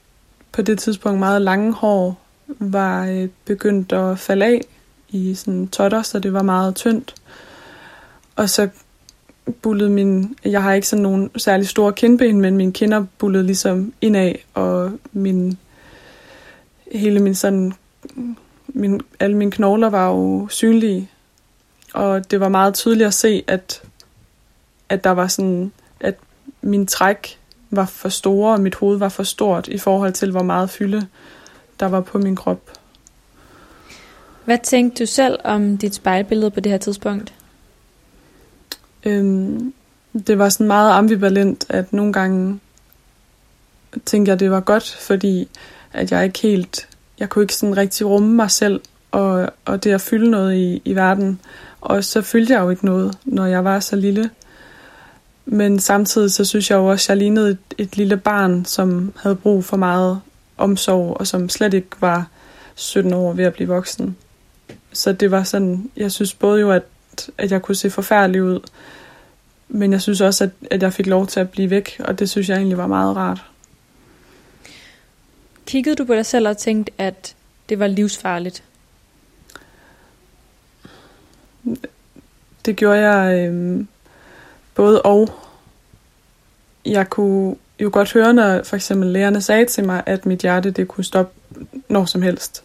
på 0.53 0.63
det 0.63 0.79
tidspunkt 0.79 1.19
meget 1.19 1.43
lange 1.43 1.73
hår 1.73 2.21
var 2.47 3.07
øh, 3.07 3.29
begyndt 3.45 3.93
at 3.93 4.19
falde 4.19 4.45
af 4.45 4.61
i 5.09 5.35
sådan 5.35 5.69
totter, 5.69 6.03
så 6.03 6.19
det 6.19 6.33
var 6.33 6.43
meget 6.43 6.75
tyndt. 6.75 7.15
Og 8.37 8.51
så 8.51 8.69
bullede 9.53 9.91
min... 9.91 10.37
Jeg 10.45 10.63
har 10.63 10.73
ikke 10.73 10.89
sådan 10.89 11.03
nogen 11.03 11.31
særlig 11.37 11.69
store 11.69 11.93
kindben, 11.93 12.41
men 12.41 12.57
mine 12.57 12.73
kinder 12.73 13.05
bullede 13.19 13.45
ligesom 13.45 13.93
indad, 14.01 14.35
og 14.55 14.93
min... 15.13 15.59
Hele 16.93 17.21
min 17.21 17.35
sådan... 17.35 17.73
Min, 18.67 19.01
alle 19.21 19.37
mine 19.37 19.51
knogler 19.51 19.91
var 19.91 20.09
jo 20.09 20.49
synlige, 20.51 21.11
og 21.95 22.31
det 22.31 22.41
var 22.41 22.49
meget 22.49 22.75
tydeligt 22.75 23.07
at 23.07 23.15
se, 23.15 23.45
at, 23.47 23.83
at 24.89 25.05
der 25.05 25.11
var 25.11 25.27
sådan... 25.27 25.73
At 26.01 26.15
min 26.63 26.87
træk 26.87 27.39
var 27.71 27.87
for 27.87 28.09
store, 28.09 28.53
og 28.53 28.61
mit 28.61 28.75
hoved 28.75 28.99
var 28.99 29.09
for 29.09 29.23
stort 29.23 29.69
i 29.69 29.79
forhold 29.79 30.13
til, 30.13 30.31
hvor 30.31 30.43
meget 30.43 30.71
fylde 30.71 31.07
der 31.81 31.87
var 31.87 32.01
på 32.01 32.19
min 32.19 32.37
krop. 32.37 32.61
Hvad 34.45 34.59
tænkte 34.63 35.05
du 35.05 35.07
selv 35.07 35.39
om 35.45 35.79
dit 35.79 35.95
spejlbillede 35.95 36.51
på 36.51 36.61
det 36.61 36.73
her 36.73 36.79
tidspunkt? 36.79 37.35
Øhm, 39.05 39.73
det 40.27 40.39
var 40.39 40.49
sådan 40.49 40.67
meget 40.67 40.93
ambivalent, 40.93 41.67
at 41.69 41.93
nogle 41.93 42.13
gange 42.13 42.61
tænkte 44.05 44.31
jeg, 44.31 44.41
det 44.41 44.51
var 44.51 44.61
godt, 44.61 44.97
fordi 45.01 45.49
at 45.93 46.13
jeg 46.13 46.25
ikke 46.25 46.39
helt, 46.39 46.89
jeg 47.19 47.29
kunne 47.29 47.43
ikke 47.43 47.55
sådan 47.55 47.77
rigtig 47.77 48.07
rumme 48.07 48.33
mig 48.33 48.51
selv, 48.51 48.81
og, 49.11 49.53
og 49.65 49.85
det 49.85 49.93
at 49.93 50.01
fylde 50.01 50.31
noget 50.31 50.55
i, 50.57 50.83
i 50.85 50.95
verden. 50.95 51.41
Og 51.81 52.05
så 52.05 52.23
fyldte 52.23 52.53
jeg 52.53 52.61
jo 52.61 52.71
ikke 52.71 52.85
noget, 52.85 53.19
når 53.25 53.47
jeg 53.47 53.65
var 53.65 53.81
så 53.81 53.97
lille. 53.97 54.31
Men 55.47 55.81
samtidig 55.81 56.31
så 56.31 56.45
synes 56.45 56.71
jeg 56.71 56.77
jo 56.77 56.87
også, 56.87 57.05
at 57.05 57.09
jeg 57.09 57.17
lignede 57.17 57.51
et, 57.51 57.59
et 57.79 57.97
lille 57.97 58.17
barn, 58.17 58.65
som 58.65 59.13
havde 59.17 59.37
brug 59.37 59.65
for 59.65 59.77
meget 59.77 60.21
omsorg, 60.57 61.17
og 61.21 61.27
som 61.27 61.49
slet 61.49 61.75
ikke 61.75 61.89
var 62.01 62.29
17 62.75 63.13
år 63.13 63.33
ved 63.33 63.45
at 63.45 63.53
blive 63.53 63.69
voksen. 63.69 64.17
Så 64.93 65.13
det 65.13 65.31
var 65.31 65.43
sådan, 65.43 65.91
jeg 65.97 66.13
synes 66.13 66.35
både 66.35 66.61
jo, 66.61 66.71
at, 66.71 66.83
at 67.39 67.53
jeg 67.53 67.63
kunne 67.63 67.75
se 67.75 67.91
forfærdelig 67.91 68.43
ud, 68.43 68.61
men 69.69 69.93
jeg 69.93 70.03
synes 70.03 70.21
også, 70.21 70.45
at, 70.45 70.51
at 70.71 70.83
jeg 70.83 70.93
fik 70.93 71.07
lov 71.07 71.27
til 71.27 71.41
at 71.41 71.51
blive 71.51 71.71
væk, 71.71 72.01
og 72.05 72.19
det 72.19 72.31
synes 72.31 72.49
jeg 72.49 72.57
egentlig 72.57 72.79
var 72.79 72.87
meget 72.87 73.17
rart. 73.17 73.43
Kiggede 75.67 75.97
du 75.97 76.05
på 76.05 76.15
dig 76.15 76.27
selv 76.27 76.49
og 76.49 76.59
tænkte, 76.59 76.93
at 76.99 77.35
det 77.69 77.79
var 77.79 77.87
livsfarligt? 77.87 78.63
Det 82.65 82.77
gjorde 82.77 83.09
jeg 83.09 83.49
øh, 83.49 83.85
både 84.75 85.03
og. 85.03 85.29
Jeg 86.85 87.11
kunne 87.11 87.57
jo 87.81 87.91
godt 87.93 88.13
høre, 88.13 88.35
når 88.35 88.63
for 88.63 88.77
eksempel 88.77 89.09
lægerne 89.09 89.43
sagde 89.43 89.67
til 89.67 89.85
mig, 89.85 90.03
at 90.07 90.27
mit 90.27 90.41
hjerte 90.41 90.71
det 90.71 90.89
kunne 90.89 91.05
stoppe 91.05 91.35
når 91.89 92.05
som 92.05 92.23
helst 92.23 92.65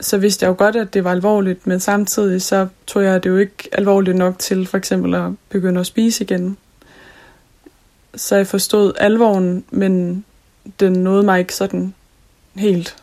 så 0.00 0.18
vidste 0.18 0.44
jeg 0.44 0.48
jo 0.50 0.54
godt, 0.58 0.76
at 0.76 0.94
det 0.94 1.04
var 1.04 1.10
alvorligt, 1.10 1.66
men 1.66 1.80
samtidig 1.80 2.42
så 2.42 2.68
tog 2.86 3.04
jeg 3.04 3.22
det 3.22 3.30
jo 3.30 3.36
ikke 3.36 3.68
alvorligt 3.72 4.16
nok 4.16 4.38
til 4.38 4.66
for 4.66 4.78
eksempel 4.78 5.14
at 5.14 5.30
begynde 5.48 5.80
at 5.80 5.86
spise 5.86 6.24
igen. 6.24 6.56
Så 8.14 8.36
jeg 8.36 8.46
forstod 8.46 8.92
alvoren, 8.98 9.64
men 9.70 10.24
den 10.80 10.92
nåede 10.92 11.22
mig 11.22 11.38
ikke 11.38 11.54
sådan 11.54 11.94
helt. 12.54 12.96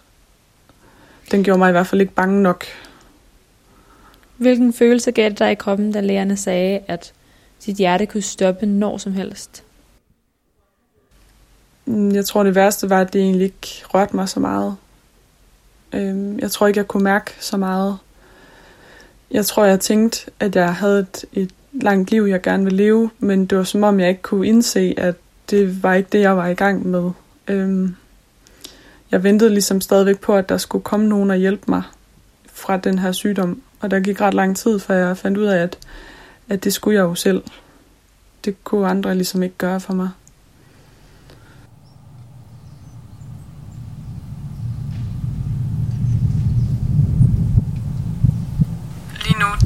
Den 1.31 1.43
gjorde 1.43 1.57
mig 1.57 1.69
i 1.69 1.71
hvert 1.71 1.87
fald 1.87 2.01
ikke 2.01 2.13
bange 2.13 2.41
nok. 2.41 2.65
Hvilken 4.37 4.73
følelse 4.73 5.11
gav 5.11 5.29
det 5.29 5.39
dig 5.39 5.51
i 5.51 5.55
kroppen, 5.55 5.91
da 5.91 5.99
lægerne 5.99 6.37
sagde, 6.37 6.79
at 6.87 7.13
dit 7.65 7.77
hjerte 7.77 8.05
kunne 8.05 8.21
stoppe 8.21 8.65
når 8.65 8.97
som 8.97 9.13
helst? 9.13 9.63
Jeg 11.87 12.25
tror, 12.25 12.43
det 12.43 12.55
værste 12.55 12.89
var, 12.89 13.01
at 13.01 13.13
det 13.13 13.21
egentlig 13.21 13.45
ikke 13.45 13.83
rørte 13.93 14.15
mig 14.15 14.29
så 14.29 14.39
meget. 14.39 14.75
Øhm, 15.93 16.39
jeg 16.39 16.51
tror 16.51 16.67
ikke, 16.67 16.77
jeg 16.77 16.87
kunne 16.87 17.03
mærke 17.03 17.31
så 17.39 17.57
meget. 17.57 17.97
Jeg 19.31 19.45
tror, 19.45 19.65
jeg 19.65 19.79
tænkte, 19.79 20.31
at 20.39 20.55
jeg 20.55 20.75
havde 20.75 20.99
et, 20.99 21.25
et 21.33 21.51
langt 21.71 22.11
liv, 22.11 22.23
jeg 22.23 22.41
gerne 22.41 22.63
ville 22.63 22.77
leve, 22.77 23.09
men 23.19 23.45
det 23.45 23.57
var 23.57 23.63
som 23.63 23.83
om, 23.83 23.99
jeg 23.99 24.09
ikke 24.09 24.21
kunne 24.21 24.47
indse, 24.47 24.93
at 24.97 25.15
det 25.49 25.83
var 25.83 25.93
ikke 25.93 26.09
det, 26.11 26.19
jeg 26.19 26.37
var 26.37 26.47
i 26.47 26.53
gang 26.53 26.87
med. 26.87 27.11
Øhm, 27.47 27.95
jeg 29.11 29.23
ventede 29.23 29.49
ligesom 29.49 29.81
stadigvæk 29.81 30.19
på, 30.19 30.35
at 30.35 30.49
der 30.49 30.57
skulle 30.57 30.83
komme 30.83 31.07
nogen 31.07 31.31
og 31.31 31.37
hjælpe 31.37 31.63
mig 31.67 31.83
fra 32.53 32.77
den 32.77 32.99
her 32.99 33.11
sygdom. 33.11 33.61
Og 33.79 33.91
der 33.91 33.99
gik 33.99 34.21
ret 34.21 34.33
lang 34.33 34.57
tid, 34.57 34.79
før 34.79 35.07
jeg 35.07 35.17
fandt 35.17 35.37
ud 35.37 35.45
af, 35.45 35.63
at, 35.63 35.77
at 36.49 36.63
det 36.63 36.73
skulle 36.73 36.95
jeg 36.95 37.03
jo 37.03 37.15
selv. 37.15 37.43
Det 38.45 38.63
kunne 38.63 38.87
andre 38.87 39.15
ligesom 39.15 39.43
ikke 39.43 39.55
gøre 39.57 39.79
for 39.79 39.93
mig. 39.93 40.09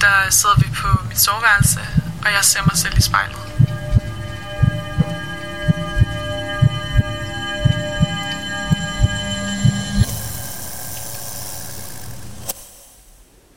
der 0.05 0.14
sidder 0.33 0.55
vi 0.55 0.67
på 0.81 1.07
mit 1.07 1.19
soveværelse, 1.19 1.79
og 2.25 2.31
jeg 2.35 2.43
ser 2.43 2.61
mig 2.65 2.77
selv 2.77 2.97
i 2.97 3.01
spejlet. 3.01 3.37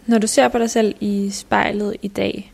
Når 0.07 0.19
du 0.19 0.27
ser 0.27 0.49
på 0.49 0.59
dig 0.59 0.71
selv 0.71 0.95
i 1.01 1.31
spejlet 1.31 1.97
i 2.03 2.09
dag, 2.09 2.53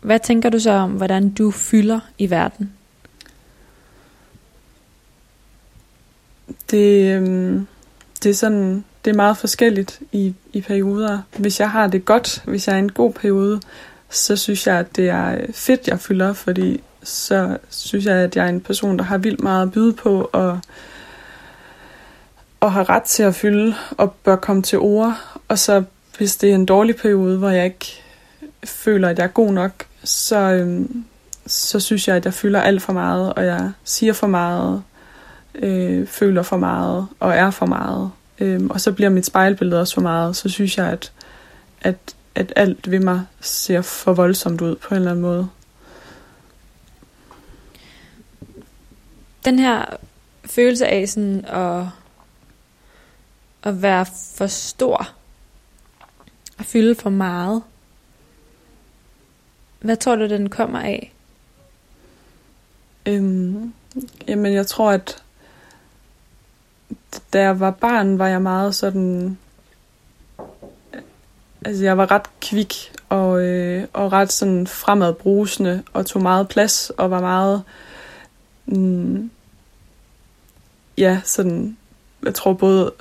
hvad 0.00 0.20
tænker 0.20 0.50
du 0.50 0.58
så 0.58 0.70
om, 0.70 0.90
hvordan 0.90 1.30
du 1.30 1.50
fylder 1.50 2.00
i 2.18 2.30
verden? 2.30 2.72
Det, 6.70 7.12
øhm, 7.16 7.66
det 8.22 8.30
er 8.30 8.34
sådan 8.34 8.84
det 9.04 9.10
er 9.10 9.14
meget 9.14 9.36
forskelligt 9.36 10.00
i, 10.12 10.34
i 10.52 10.60
perioder. 10.60 11.18
Hvis 11.36 11.60
jeg 11.60 11.70
har 11.70 11.86
det 11.86 12.04
godt, 12.04 12.42
hvis 12.44 12.66
jeg 12.66 12.72
er 12.72 12.76
i 12.76 12.82
en 12.82 12.92
god 12.92 13.12
periode, 13.12 13.60
så 14.10 14.36
synes 14.36 14.66
jeg, 14.66 14.78
at 14.78 14.96
det 14.96 15.08
er 15.08 15.34
øh, 15.34 15.52
fedt, 15.52 15.88
jeg 15.88 16.00
fylder, 16.00 16.32
fordi 16.32 16.80
så 17.02 17.58
synes 17.70 18.04
jeg, 18.04 18.16
at 18.16 18.36
jeg 18.36 18.44
er 18.44 18.48
en 18.48 18.60
person, 18.60 18.98
der 18.98 19.04
har 19.04 19.18
vildt 19.18 19.42
meget 19.42 19.62
at 19.62 19.72
byde 19.72 19.92
på, 19.92 20.30
og, 20.32 20.60
og 22.60 22.72
har 22.72 22.90
ret 22.90 23.02
til 23.02 23.22
at 23.22 23.34
fylde 23.34 23.74
og 23.90 24.12
bør 24.12 24.36
komme 24.36 24.62
til 24.62 24.78
ord. 24.78 25.18
Og 25.48 25.58
så 25.58 25.84
hvis 26.18 26.36
det 26.36 26.50
er 26.50 26.54
en 26.54 26.66
dårlig 26.66 26.96
periode, 26.96 27.38
hvor 27.38 27.50
jeg 27.50 27.64
ikke 27.64 28.02
føler, 28.64 29.08
at 29.08 29.18
jeg 29.18 29.24
er 29.24 29.28
god 29.28 29.52
nok, 29.52 29.72
så, 30.04 30.36
øhm, 30.38 31.04
så 31.46 31.80
synes 31.80 32.08
jeg, 32.08 32.16
at 32.16 32.24
jeg 32.24 32.34
fylder 32.34 32.60
alt 32.60 32.82
for 32.82 32.92
meget, 32.92 33.32
og 33.32 33.44
jeg 33.44 33.72
siger 33.84 34.12
for 34.12 34.26
meget, 34.26 34.82
øh, 35.54 36.06
føler 36.06 36.42
for 36.42 36.56
meget 36.56 37.06
og 37.20 37.32
er 37.34 37.50
for 37.50 37.66
meget. 37.66 38.10
Øhm, 38.42 38.70
og 38.70 38.80
så 38.80 38.92
bliver 38.92 39.10
mit 39.10 39.26
spejlbillede 39.26 39.80
også 39.80 39.94
for 39.94 40.00
meget. 40.00 40.36
Så 40.36 40.48
synes 40.48 40.78
jeg, 40.78 40.86
at, 40.86 41.12
at, 41.80 41.96
at 42.34 42.52
alt 42.56 42.90
ved 42.90 43.00
mig 43.00 43.26
ser 43.40 43.82
for 43.82 44.12
voldsomt 44.12 44.60
ud 44.60 44.76
på 44.76 44.94
en 44.94 44.96
eller 44.96 45.10
anden 45.10 45.22
måde. 45.22 45.48
Den 49.44 49.58
her 49.58 49.84
følelse 50.44 50.86
af 50.86 51.08
sådan 51.08 51.44
at, 51.44 51.86
at 53.62 53.82
være 53.82 54.06
for 54.34 54.46
stor, 54.46 55.08
at 56.58 56.66
fylde 56.66 56.94
for 56.94 57.10
meget, 57.10 57.62
hvad 59.80 59.96
tror 59.96 60.16
du, 60.16 60.28
den 60.28 60.50
kommer 60.50 60.80
af? 60.80 61.12
Øhm, 63.06 63.74
jamen, 64.28 64.52
jeg 64.52 64.66
tror, 64.66 64.90
at 64.90 65.21
da 67.32 67.40
jeg 67.40 67.60
var 67.60 67.70
barn, 67.70 68.18
var 68.18 68.28
jeg 68.28 68.42
meget 68.42 68.74
sådan... 68.74 69.38
Altså, 71.64 71.84
jeg 71.84 71.98
var 71.98 72.10
ret 72.10 72.40
kvik 72.40 72.92
og, 73.08 73.42
øh, 73.42 73.84
og 73.92 74.12
ret 74.12 74.32
sådan 74.32 74.66
fremadbrusende 74.66 75.82
og 75.92 76.06
tog 76.06 76.22
meget 76.22 76.48
plads 76.48 76.90
og 76.90 77.10
var 77.10 77.20
meget... 77.20 77.62
Mm, 78.66 79.30
ja, 80.98 81.20
sådan... 81.24 81.76
Jeg 82.24 82.34
tror 82.34 82.52
både 82.52 82.92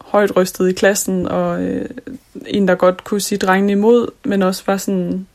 højt 0.00 0.36
rystet 0.36 0.68
i 0.68 0.72
klassen 0.72 1.28
og 1.28 1.62
øh, 1.62 1.90
en, 2.46 2.68
der 2.68 2.74
godt 2.74 3.04
kunne 3.04 3.20
sige 3.20 3.38
drengene 3.38 3.72
imod, 3.72 4.08
men 4.24 4.42
også 4.42 4.62
var 4.66 4.76
sådan... 4.76 5.26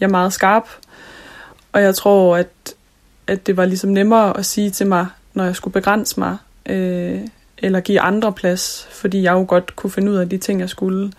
Jeg 0.00 0.06
er 0.06 0.10
meget 0.10 0.32
skarp. 0.32 0.68
Og 1.72 1.82
jeg 1.82 1.94
tror, 1.94 2.36
at, 2.36 2.74
at 3.26 3.46
det 3.46 3.56
var 3.56 3.64
ligesom 3.64 3.90
nemmere 3.90 4.36
at 4.36 4.46
sige 4.46 4.70
til 4.70 4.86
mig, 4.86 5.06
når 5.34 5.44
jeg 5.44 5.56
skulle 5.56 5.72
begrænse 5.72 6.20
mig, 6.20 6.36
øh, 6.66 7.20
eller 7.58 7.80
give 7.80 8.00
andre 8.00 8.32
plads, 8.32 8.88
fordi 8.90 9.22
jeg 9.22 9.32
jo 9.32 9.44
godt 9.48 9.76
kunne 9.76 9.90
finde 9.90 10.12
ud 10.12 10.16
af 10.16 10.28
de 10.28 10.38
ting, 10.38 10.60
jeg 10.60 10.68
skulle 10.68 11.12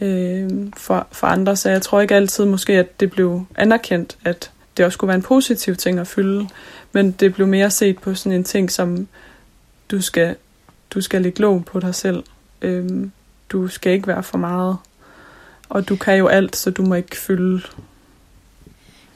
øh, 0.00 0.50
for, 0.76 1.06
for 1.12 1.26
andre. 1.26 1.56
Så 1.56 1.70
jeg 1.70 1.82
tror 1.82 2.00
ikke 2.00 2.14
altid 2.14 2.44
måske, 2.44 2.72
at 2.72 3.00
det 3.00 3.10
blev 3.10 3.46
anerkendt, 3.54 4.18
at 4.24 4.50
det 4.76 4.84
også 4.84 4.96
skulle 4.96 5.08
være 5.08 5.16
en 5.16 5.22
positiv 5.22 5.76
ting 5.76 5.98
at 5.98 6.06
fylde, 6.06 6.48
men 6.92 7.10
det 7.10 7.34
blev 7.34 7.46
mere 7.46 7.70
set 7.70 7.98
på 7.98 8.14
sådan 8.14 8.38
en 8.38 8.44
ting, 8.44 8.70
som 8.70 9.08
du 9.90 10.00
skal, 10.00 10.36
du 10.90 11.00
skal 11.00 11.22
lægge 11.22 11.40
låg 11.40 11.64
på 11.64 11.80
dig 11.80 11.94
selv. 11.94 12.24
Øh, 12.62 13.06
du 13.48 13.68
skal 13.68 13.92
ikke 13.92 14.06
være 14.06 14.22
for 14.22 14.38
meget, 14.38 14.76
og 15.68 15.88
du 15.88 15.96
kan 15.96 16.18
jo 16.18 16.26
alt, 16.26 16.56
så 16.56 16.70
du 16.70 16.82
må 16.82 16.94
ikke 16.94 17.16
fylde. 17.16 17.62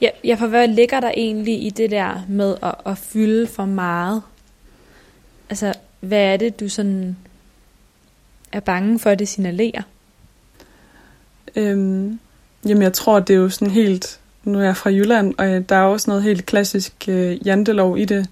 Ja, 0.01 0.09
ja 0.23 0.35
for 0.35 0.47
hvad 0.47 0.67
ligger 0.67 0.99
der 0.99 1.11
egentlig 1.17 1.65
i 1.65 1.69
det 1.69 1.91
der 1.91 2.25
med 2.29 2.55
at, 2.63 2.75
at 2.85 2.97
fylde 2.97 3.47
for 3.47 3.65
meget? 3.65 4.21
Altså, 5.49 5.73
hvad 5.99 6.33
er 6.33 6.37
det, 6.37 6.59
du 6.59 6.69
sådan 6.69 7.17
er 8.51 8.59
bange 8.59 8.99
for, 8.99 9.09
at 9.09 9.19
det 9.19 9.27
signalerer? 9.27 9.81
Øhm, 11.55 12.19
jamen, 12.65 12.83
jeg 12.83 12.93
tror, 12.93 13.19
det 13.19 13.33
er 13.33 13.37
jo 13.37 13.49
sådan 13.49 13.73
helt... 13.73 14.19
Nu 14.43 14.59
er 14.59 14.63
jeg 14.63 14.77
fra 14.77 14.89
Jylland, 14.89 15.33
og 15.37 15.69
der 15.69 15.75
er 15.75 15.83
også 15.83 16.09
noget 16.09 16.23
helt 16.23 16.45
klassisk 16.45 16.93
øh, 17.07 17.47
jantelov 17.47 17.97
i 17.97 18.05
det, 18.05 18.27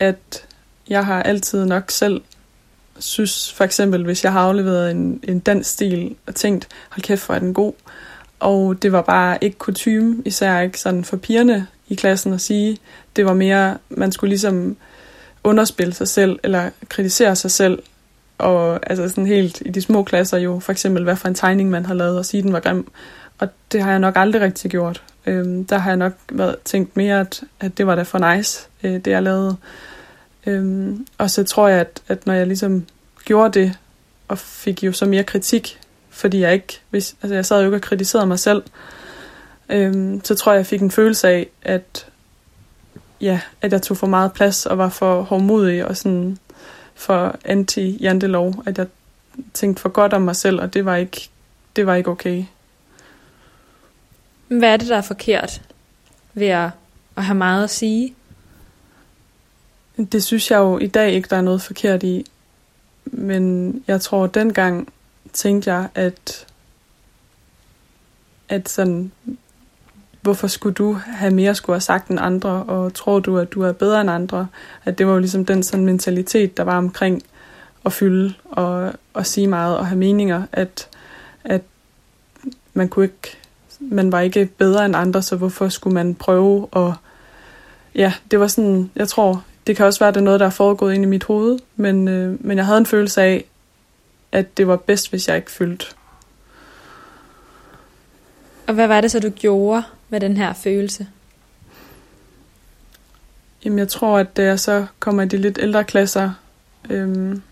at 0.00 0.46
jeg 0.88 1.06
har 1.06 1.22
altid 1.22 1.64
nok 1.64 1.90
selv 1.90 2.20
synes, 2.98 3.52
for 3.52 3.64
eksempel, 3.64 4.04
hvis 4.04 4.24
jeg 4.24 4.32
har 4.32 4.40
afleveret 4.40 4.90
en, 4.90 5.20
en 5.22 5.38
dansk 5.38 5.70
stil 5.70 6.16
og 6.26 6.34
tænkt, 6.34 6.68
hold 6.88 7.02
kæft, 7.02 7.26
hvor 7.26 7.34
er 7.34 7.38
den 7.38 7.54
god. 7.54 7.72
Og 8.40 8.82
det 8.82 8.92
var 8.92 9.02
bare 9.02 9.38
ikke 9.40 9.58
kutume, 9.58 10.22
især 10.24 10.60
ikke 10.60 10.80
sådan 10.80 11.04
for 11.04 11.16
pigerne 11.16 11.66
i 11.88 11.94
klassen 11.94 12.32
at 12.32 12.40
sige. 12.40 12.78
Det 13.16 13.26
var 13.26 13.34
mere, 13.34 13.78
man 13.88 14.12
skulle 14.12 14.28
ligesom 14.28 14.76
underspille 15.46 15.94
sig 15.94 16.08
selv, 16.08 16.38
eller 16.42 16.70
kritisere 16.88 17.36
sig 17.36 17.50
selv, 17.50 17.82
og 18.38 18.90
altså 18.90 19.08
sådan 19.08 19.26
helt 19.26 19.62
i 19.66 19.70
de 19.70 19.82
små 19.82 20.02
klasser 20.02 20.38
jo, 20.38 20.60
for 20.60 20.72
eksempel 20.72 21.04
hvad 21.04 21.16
for 21.16 21.28
en 21.28 21.34
tegning 21.34 21.70
man 21.70 21.86
har 21.86 21.94
lavet, 21.94 22.18
og 22.18 22.26
sige, 22.26 22.42
den 22.42 22.52
var 22.52 22.60
grim. 22.60 22.86
Og 23.38 23.48
det 23.72 23.82
har 23.82 23.90
jeg 23.90 23.98
nok 23.98 24.16
aldrig 24.16 24.42
rigtig 24.42 24.70
gjort. 24.70 25.02
Øhm, 25.26 25.64
der 25.64 25.78
har 25.78 25.90
jeg 25.90 25.96
nok 25.96 26.12
været, 26.32 26.56
tænkt 26.64 26.96
mere, 26.96 27.20
at, 27.20 27.42
at 27.60 27.78
det 27.78 27.86
var 27.86 27.94
da 27.94 28.02
for 28.02 28.34
nice, 28.34 28.68
øh, 28.82 28.92
det 28.92 29.06
jeg 29.06 29.22
lavede. 29.22 29.56
Øhm, 30.46 31.06
og 31.18 31.30
så 31.30 31.44
tror 31.44 31.68
jeg, 31.68 31.80
at, 31.80 32.02
at 32.08 32.26
når 32.26 32.34
jeg 32.34 32.46
ligesom 32.46 32.86
gjorde 33.24 33.60
det, 33.60 33.78
og 34.28 34.38
fik 34.38 34.82
jo 34.82 34.92
så 34.92 35.06
mere 35.06 35.24
kritik, 35.24 35.78
fordi 36.10 36.40
jeg 36.40 36.52
ikke, 36.52 36.80
hvis, 36.90 37.16
altså 37.22 37.34
jeg 37.34 37.46
sad 37.46 37.60
jo 37.60 37.64
ikke 37.64 37.76
og 37.76 37.80
kritiserede 37.80 38.26
mig 38.26 38.38
selv, 38.38 38.62
øhm, 39.68 40.20
så 40.24 40.34
tror 40.34 40.52
jeg, 40.52 40.58
jeg 40.58 40.66
fik 40.66 40.82
en 40.82 40.90
følelse 40.90 41.28
af, 41.28 41.46
at 41.62 42.06
ja, 43.20 43.40
at 43.62 43.72
jeg 43.72 43.82
tog 43.82 43.96
for 43.96 44.06
meget 44.06 44.32
plads 44.32 44.66
og 44.66 44.78
var 44.78 44.88
for 44.88 45.22
hårdmodig 45.22 45.86
og 45.86 45.96
sådan 45.96 46.38
for 46.94 47.38
anti-jantelov, 47.44 48.62
at 48.66 48.78
jeg 48.78 48.86
tænkte 49.54 49.82
for 49.82 49.88
godt 49.88 50.12
om 50.12 50.22
mig 50.22 50.36
selv, 50.36 50.60
og 50.60 50.74
det 50.74 50.84
var 50.84 50.96
ikke, 50.96 51.28
det 51.76 51.86
var 51.86 51.94
ikke 51.94 52.10
okay. 52.10 52.44
Hvad 54.48 54.72
er 54.72 54.76
det, 54.76 54.88
der 54.88 54.96
er 54.96 55.02
forkert 55.02 55.62
ved 56.34 56.46
at, 56.46 56.70
at 57.16 57.24
have 57.24 57.34
meget 57.34 57.64
at 57.64 57.70
sige? 57.70 58.14
Det 60.12 60.24
synes 60.24 60.50
jeg 60.50 60.58
jo 60.58 60.78
i 60.78 60.86
dag 60.86 61.12
ikke, 61.12 61.28
der 61.28 61.36
er 61.36 61.40
noget 61.40 61.62
forkert 61.62 62.02
i. 62.02 62.26
Men 63.04 63.74
jeg 63.86 64.00
tror, 64.00 64.26
dengang 64.26 64.92
tænkte 65.32 65.72
jeg, 65.72 65.88
at, 65.94 66.46
at 68.48 68.68
sådan, 68.68 69.12
hvorfor 70.26 70.46
skulle 70.46 70.74
du 70.74 70.92
have 70.92 71.34
mere 71.34 71.54
skulle 71.54 71.74
have 71.74 71.80
sagt 71.80 72.08
end 72.08 72.20
andre, 72.20 72.50
og 72.50 72.94
tror 72.94 73.20
du, 73.20 73.38
at 73.38 73.52
du 73.52 73.62
er 73.62 73.72
bedre 73.72 74.00
end 74.00 74.10
andre? 74.10 74.46
At 74.84 74.98
det 74.98 75.06
var 75.06 75.12
jo 75.12 75.18
ligesom 75.18 75.44
den 75.44 75.62
sådan 75.62 75.86
mentalitet, 75.86 76.56
der 76.56 76.62
var 76.62 76.78
omkring 76.78 77.22
at 77.84 77.92
fylde 77.92 78.34
og, 78.44 78.92
og 79.14 79.26
sige 79.26 79.46
meget 79.46 79.78
og 79.78 79.86
have 79.86 79.98
meninger, 79.98 80.42
at, 80.52 80.88
at 81.44 81.62
man 82.74 82.88
kunne 82.88 83.04
ikke, 83.04 83.36
man 83.80 84.12
var 84.12 84.20
ikke 84.20 84.46
bedre 84.46 84.84
end 84.84 84.96
andre, 84.96 85.22
så 85.22 85.36
hvorfor 85.36 85.68
skulle 85.68 85.94
man 85.94 86.14
prøve 86.14 86.68
at, 86.76 86.92
ja, 87.94 88.12
det 88.30 88.40
var 88.40 88.46
sådan, 88.46 88.90
jeg 88.96 89.08
tror, 89.08 89.44
det 89.66 89.76
kan 89.76 89.86
også 89.86 90.00
være, 90.00 90.08
at 90.08 90.14
det 90.14 90.20
er 90.20 90.24
noget, 90.24 90.40
der 90.40 90.46
er 90.46 90.50
foregået 90.50 90.94
ind 90.94 91.04
i 91.04 91.08
mit 91.08 91.24
hoved, 91.24 91.58
men, 91.76 92.08
øh, 92.08 92.46
men 92.46 92.56
jeg 92.56 92.66
havde 92.66 92.78
en 92.78 92.86
følelse 92.86 93.22
af, 93.22 93.44
at 94.32 94.56
det 94.56 94.66
var 94.66 94.76
bedst, 94.76 95.10
hvis 95.10 95.28
jeg 95.28 95.36
ikke 95.36 95.50
fyldte. 95.50 95.86
Og 98.66 98.74
hvad 98.74 98.86
var 98.86 99.00
det 99.00 99.10
så, 99.10 99.20
du 99.20 99.30
gjorde 99.30 99.82
med 100.08 100.20
den 100.20 100.36
her 100.36 100.52
følelse? 100.52 101.06
Jamen, 103.64 103.78
jeg 103.78 103.88
tror, 103.88 104.18
at 104.18 104.36
da 104.36 104.44
jeg 104.44 104.60
så 104.60 104.86
kommer 104.98 105.22
i 105.22 105.26
de 105.26 105.36
lidt 105.36 105.58
ældre 105.62 105.84
klasser, 105.84 106.30
øhm, 106.90 107.42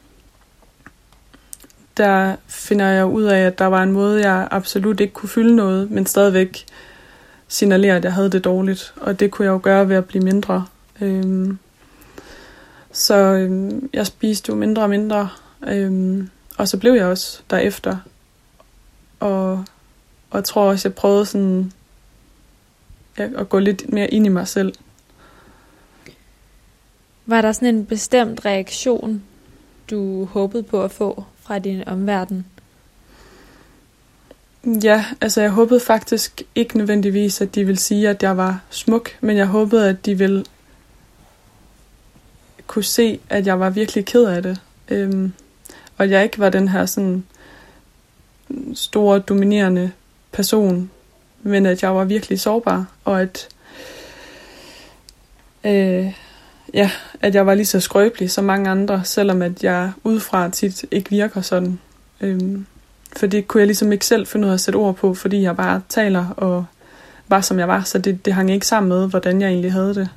der 1.97 2.37
finder 2.47 2.87
jeg 2.87 3.07
ud 3.07 3.23
af, 3.23 3.41
at 3.41 3.59
der 3.59 3.67
var 3.67 3.83
en 3.83 3.93
måde, 3.93 4.31
jeg 4.31 4.49
absolut 4.51 5.01
ikke 5.01 5.13
kunne 5.13 5.29
fylde 5.29 5.57
noget, 5.57 5.91
men 5.91 6.07
stadigvæk 6.07 6.65
signalere, 7.49 7.97
at 7.97 8.05
jeg 8.05 8.13
havde 8.13 8.31
det 8.31 8.45
dårligt. 8.45 8.95
Og 8.97 9.21
det 9.21 9.31
kunne 9.31 9.47
jeg 9.47 9.53
jo 9.53 9.61
gøre 9.63 9.89
ved 9.89 9.97
at 9.97 10.05
blive 10.05 10.25
mindre. 10.25 10.67
Øhm, 11.01 11.59
så 12.93 13.15
øhm, 13.15 13.91
jeg 13.93 14.07
spiste 14.07 14.51
jo 14.51 14.57
mindre 14.57 14.83
og 14.83 14.91
mindre, 14.91 15.29
øhm, 15.67 16.31
og 16.57 16.69
så 16.69 16.79
blev 16.79 16.93
jeg 16.93 17.07
også 17.07 17.41
derefter. 17.51 17.97
Og, 19.21 19.53
og 20.31 20.37
jeg 20.37 20.45
tror 20.45 20.71
også, 20.71 20.89
jeg 20.89 20.95
prøvede 20.95 21.27
sådan 21.27 21.73
at 23.17 23.49
gå 23.49 23.59
lidt 23.59 23.93
mere 23.93 24.09
ind 24.09 24.27
i 24.27 24.29
mig 24.29 24.49
selv. 24.49 24.75
Var 27.27 27.43
der 27.43 27.53
sådan 27.53 27.75
en 27.75 27.87
bestemt 27.87 28.45
reaktion, 28.45 29.23
du 29.91 30.25
håbede 30.25 30.63
på 30.63 30.83
at 30.83 30.91
få 30.91 31.25
fra 31.43 31.59
din 31.59 31.89
omverden? 31.89 32.47
Ja, 34.83 35.05
altså 35.21 35.41
jeg 35.41 35.51
håbede 35.51 35.81
faktisk 35.81 36.43
ikke 36.55 36.79
nødvendigvis, 36.79 37.41
at 37.41 37.55
de 37.55 37.65
ville 37.65 37.81
sige, 37.81 38.09
at 38.09 38.23
jeg 38.23 38.37
var 38.37 38.61
smuk, 38.71 39.11
men 39.21 39.37
jeg 39.37 39.47
håbede, 39.47 39.89
at 39.89 40.07
de 40.07 40.19
ville 40.19 40.45
kunne 42.67 42.85
se, 42.85 43.21
at 43.29 43.47
jeg 43.47 43.61
var 43.61 43.71
virkelig 43.71 44.05
ked 44.05 44.25
af 44.25 44.43
det. 44.43 44.61
Øhm, 44.89 45.33
og 45.97 46.11
jeg 46.11 46.25
ikke 46.25 46.39
var 46.39 46.49
den 46.49 46.69
her 46.69 46.87
sådan 46.87 47.25
store, 48.75 49.19
dominerende 49.19 49.93
person, 50.33 50.91
men 51.45 51.67
at 51.67 51.83
jeg 51.83 51.95
var 51.95 52.05
virkelig 52.05 52.41
sårbar, 52.41 52.87
og 53.05 53.23
at, 53.23 53.49
øh, 55.65 56.13
ja, 56.75 56.91
at 57.21 57.35
jeg 57.35 57.47
var 57.47 57.55
lige 57.55 57.67
så 57.67 57.81
skrøbelig 57.81 58.31
som 58.31 58.45
mange 58.45 58.71
andre, 58.71 59.05
selvom 59.05 59.43
at 59.43 59.65
jeg 59.65 59.93
udefra 60.05 60.49
tit 60.49 60.85
ikke 60.91 61.11
virker 61.11 61.41
sådan. 61.41 61.79
Øh, 62.21 62.59
for 63.17 63.27
det 63.27 63.49
kunne 63.49 63.61
jeg 63.61 63.67
ligesom 63.67 63.93
ikke 63.93 64.07
selv 64.07 64.27
finde 64.27 64.47
ud 64.47 64.51
af 64.51 64.55
at 64.55 64.61
sætte 64.61 64.77
ord 64.77 64.97
på, 64.97 65.15
fordi 65.15 65.43
jeg 65.43 65.57
bare 65.57 65.83
taler 65.89 66.29
og 66.29 66.65
var 67.29 67.41
som 67.41 67.59
jeg 67.59 67.69
var, 67.69 67.83
så 67.83 67.99
det, 67.99 68.25
det 68.25 68.35
hang 68.35 68.51
ikke 68.51 68.67
sammen 68.67 68.89
med, 68.89 69.09
hvordan 69.09 69.41
jeg 69.41 69.49
egentlig 69.49 69.73
havde 69.73 69.95
det. 69.95 70.09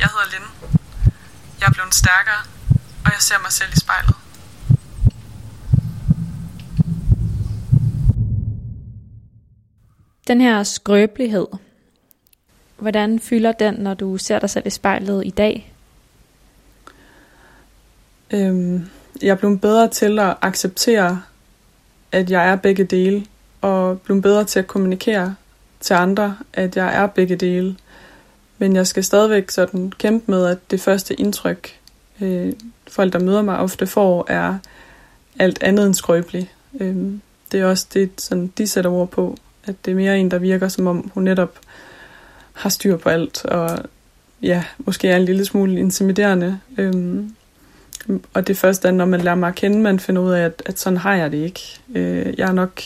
Jeg 0.00 0.08
hedder 0.08 0.30
Linde 0.32 0.45
blevet 1.72 1.94
stærkere, 1.94 2.42
og 3.04 3.10
jeg 3.12 3.20
ser 3.20 3.38
mig 3.42 3.52
selv 3.52 3.70
i 3.72 3.80
spejlet. 3.80 4.14
Den 10.28 10.40
her 10.40 10.62
skrøbelighed, 10.62 11.46
hvordan 12.78 13.20
fylder 13.20 13.52
den, 13.52 13.74
når 13.74 13.94
du 13.94 14.18
ser 14.18 14.38
dig 14.38 14.50
selv 14.50 14.66
i 14.66 14.70
spejlet 14.70 15.26
i 15.26 15.30
dag? 15.30 15.72
Øhm, 18.30 18.90
jeg 19.22 19.28
er 19.28 19.34
blevet 19.34 19.60
bedre 19.60 19.88
til 19.88 20.18
at 20.18 20.36
acceptere, 20.42 21.22
at 22.12 22.30
jeg 22.30 22.48
er 22.48 22.56
begge 22.56 22.84
dele, 22.84 23.26
og 23.60 24.00
blevet 24.00 24.22
bedre 24.22 24.44
til 24.44 24.58
at 24.58 24.66
kommunikere 24.66 25.34
til 25.80 25.94
andre, 25.94 26.36
at 26.52 26.76
jeg 26.76 26.96
er 26.96 27.06
begge 27.06 27.36
dele. 27.36 27.76
Men 28.58 28.76
jeg 28.76 28.86
skal 28.86 29.04
stadigvæk 29.04 29.50
sådan 29.50 29.92
kæmpe 29.98 30.30
med, 30.30 30.46
at 30.46 30.70
det 30.70 30.80
første 30.80 31.14
indtryk, 31.14 31.80
øh, 32.20 32.52
folk 32.88 33.12
der 33.12 33.18
møder 33.18 33.42
mig 33.42 33.58
ofte 33.58 33.86
får, 33.86 34.26
er 34.28 34.58
alt 35.38 35.62
andet 35.62 35.86
end 35.86 35.94
skrøbelig. 35.94 36.52
Øh, 36.80 36.96
det 37.52 37.60
er 37.60 37.66
også 37.66 37.86
det, 37.94 38.10
sådan, 38.18 38.52
de 38.58 38.66
sætter 38.66 38.90
ord 38.90 39.10
på, 39.10 39.36
at 39.64 39.74
det 39.84 39.90
er 39.90 39.94
mere 39.94 40.18
en, 40.18 40.30
der 40.30 40.38
virker 40.38 40.68
som 40.68 40.86
om 40.86 41.10
hun 41.14 41.22
netop 41.22 41.58
har 42.52 42.70
styr 42.70 42.96
på 42.96 43.08
alt, 43.08 43.44
og 43.44 43.78
ja, 44.42 44.64
måske 44.78 45.08
er 45.08 45.16
en 45.16 45.24
lille 45.24 45.44
smule 45.44 45.78
intimiderende. 45.78 46.60
Øh, 46.78 47.24
og 48.34 48.46
det 48.46 48.56
første 48.56 48.88
er, 48.88 48.92
når 48.92 49.04
man 49.04 49.20
lærer 49.20 49.34
mig 49.34 49.48
at 49.48 49.54
kende, 49.54 49.78
man 49.78 50.00
finder 50.00 50.22
ud 50.22 50.30
af, 50.32 50.44
at, 50.44 50.62
at 50.66 50.78
sådan 50.78 50.96
har 50.96 51.14
jeg 51.14 51.32
det 51.32 51.38
ikke. 51.38 51.60
Øh, 51.94 52.34
jeg 52.38 52.48
er 52.48 52.52
nok, 52.52 52.80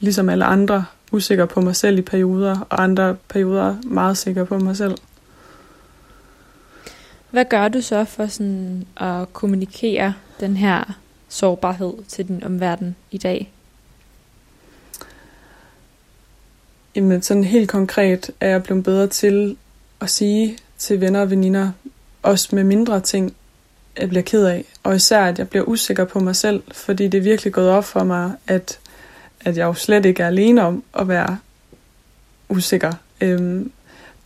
ligesom 0.00 0.28
alle 0.28 0.44
andre, 0.44 0.84
usikker 1.12 1.46
på 1.46 1.60
mig 1.60 1.76
selv 1.76 1.98
i 1.98 2.02
perioder, 2.02 2.60
og 2.60 2.82
andre 2.82 3.16
perioder 3.28 3.76
meget 3.84 4.16
sikker 4.16 4.44
på 4.44 4.58
mig 4.58 4.76
selv. 4.76 4.96
Hvad 7.36 7.44
gør 7.44 7.68
du 7.68 7.80
så 7.80 8.04
for 8.04 8.26
sådan 8.26 8.86
at 8.96 9.32
kommunikere 9.32 10.14
den 10.40 10.56
her 10.56 10.98
sårbarhed 11.28 11.92
til 12.08 12.28
din 12.28 12.44
omverden 12.44 12.96
i 13.10 13.18
dag? 13.18 13.52
Jamen 16.94 17.22
sådan 17.22 17.44
helt 17.44 17.70
konkret 17.70 18.30
er 18.40 18.48
jeg 18.48 18.62
blevet 18.62 18.84
bedre 18.84 19.06
til 19.06 19.56
at 20.00 20.10
sige 20.10 20.58
til 20.78 21.00
venner 21.00 21.20
og 21.20 21.30
veninder, 21.30 21.70
også 22.22 22.48
med 22.56 22.64
mindre 22.64 23.00
ting, 23.00 23.36
jeg 23.98 24.08
bliver 24.08 24.22
ked 24.22 24.44
af. 24.44 24.64
Og 24.82 24.96
især, 24.96 25.24
at 25.24 25.38
jeg 25.38 25.48
bliver 25.48 25.64
usikker 25.64 26.04
på 26.04 26.20
mig 26.20 26.36
selv, 26.36 26.62
fordi 26.72 27.08
det 27.08 27.18
er 27.18 27.22
virkelig 27.22 27.52
gået 27.52 27.70
op 27.70 27.84
for 27.84 28.04
mig, 28.04 28.32
at, 28.46 28.78
at 29.40 29.56
jeg 29.56 29.64
jo 29.64 29.74
slet 29.74 30.06
ikke 30.06 30.22
er 30.22 30.26
alene 30.26 30.62
om 30.62 30.84
at 30.94 31.08
være 31.08 31.38
usikker. 32.48 32.92
Øhm, 33.20 33.72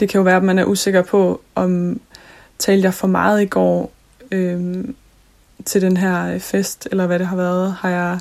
det 0.00 0.08
kan 0.08 0.18
jo 0.18 0.22
være, 0.22 0.36
at 0.36 0.44
man 0.44 0.58
er 0.58 0.64
usikker 0.64 1.02
på, 1.02 1.40
om 1.54 2.00
talte 2.60 2.84
jeg 2.84 2.94
for 2.94 3.06
meget 3.06 3.42
i 3.42 3.46
går 3.46 3.92
øhm, 4.30 4.94
til 5.64 5.82
den 5.82 5.96
her 5.96 6.34
øh, 6.34 6.40
fest, 6.40 6.88
eller 6.90 7.06
hvad 7.06 7.18
det 7.18 7.26
har 7.26 7.36
været. 7.36 7.72
Har 7.72 7.90
jeg 7.90 8.20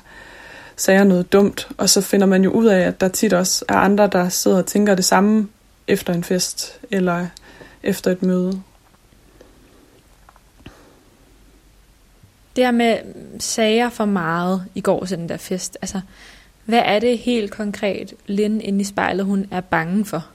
sagde 0.75 0.97
jeg 0.97 1.05
noget 1.05 1.33
dumt, 1.33 1.67
og 1.77 1.89
så 1.89 2.01
finder 2.01 2.27
man 2.27 2.43
jo 2.43 2.51
ud 2.51 2.65
af, 2.65 2.79
at 2.79 3.01
der 3.01 3.07
tit 3.07 3.33
også 3.33 3.65
er 3.69 3.75
andre, 3.75 4.07
der 4.07 4.29
sidder 4.29 4.57
og 4.57 4.65
tænker 4.65 4.95
det 4.95 5.05
samme 5.05 5.47
efter 5.87 6.13
en 6.13 6.23
fest, 6.23 6.79
eller 6.91 7.27
efter 7.83 8.11
et 8.11 8.23
møde. 8.23 8.61
Det 12.55 12.65
her 12.65 12.71
med 12.71 12.97
sager 13.39 13.89
for 13.89 14.05
meget 14.05 14.65
i 14.75 14.81
går 14.81 15.05
til 15.05 15.17
den 15.17 15.29
der 15.29 15.37
fest, 15.37 15.77
altså, 15.81 16.01
hvad 16.65 16.81
er 16.85 16.99
det 16.99 17.17
helt 17.17 17.51
konkret, 17.51 18.13
Linde 18.27 18.63
inde 18.63 18.81
i 18.81 18.83
spejlet, 18.83 19.25
hun 19.25 19.45
er 19.51 19.61
bange 19.61 20.05
for? 20.05 20.27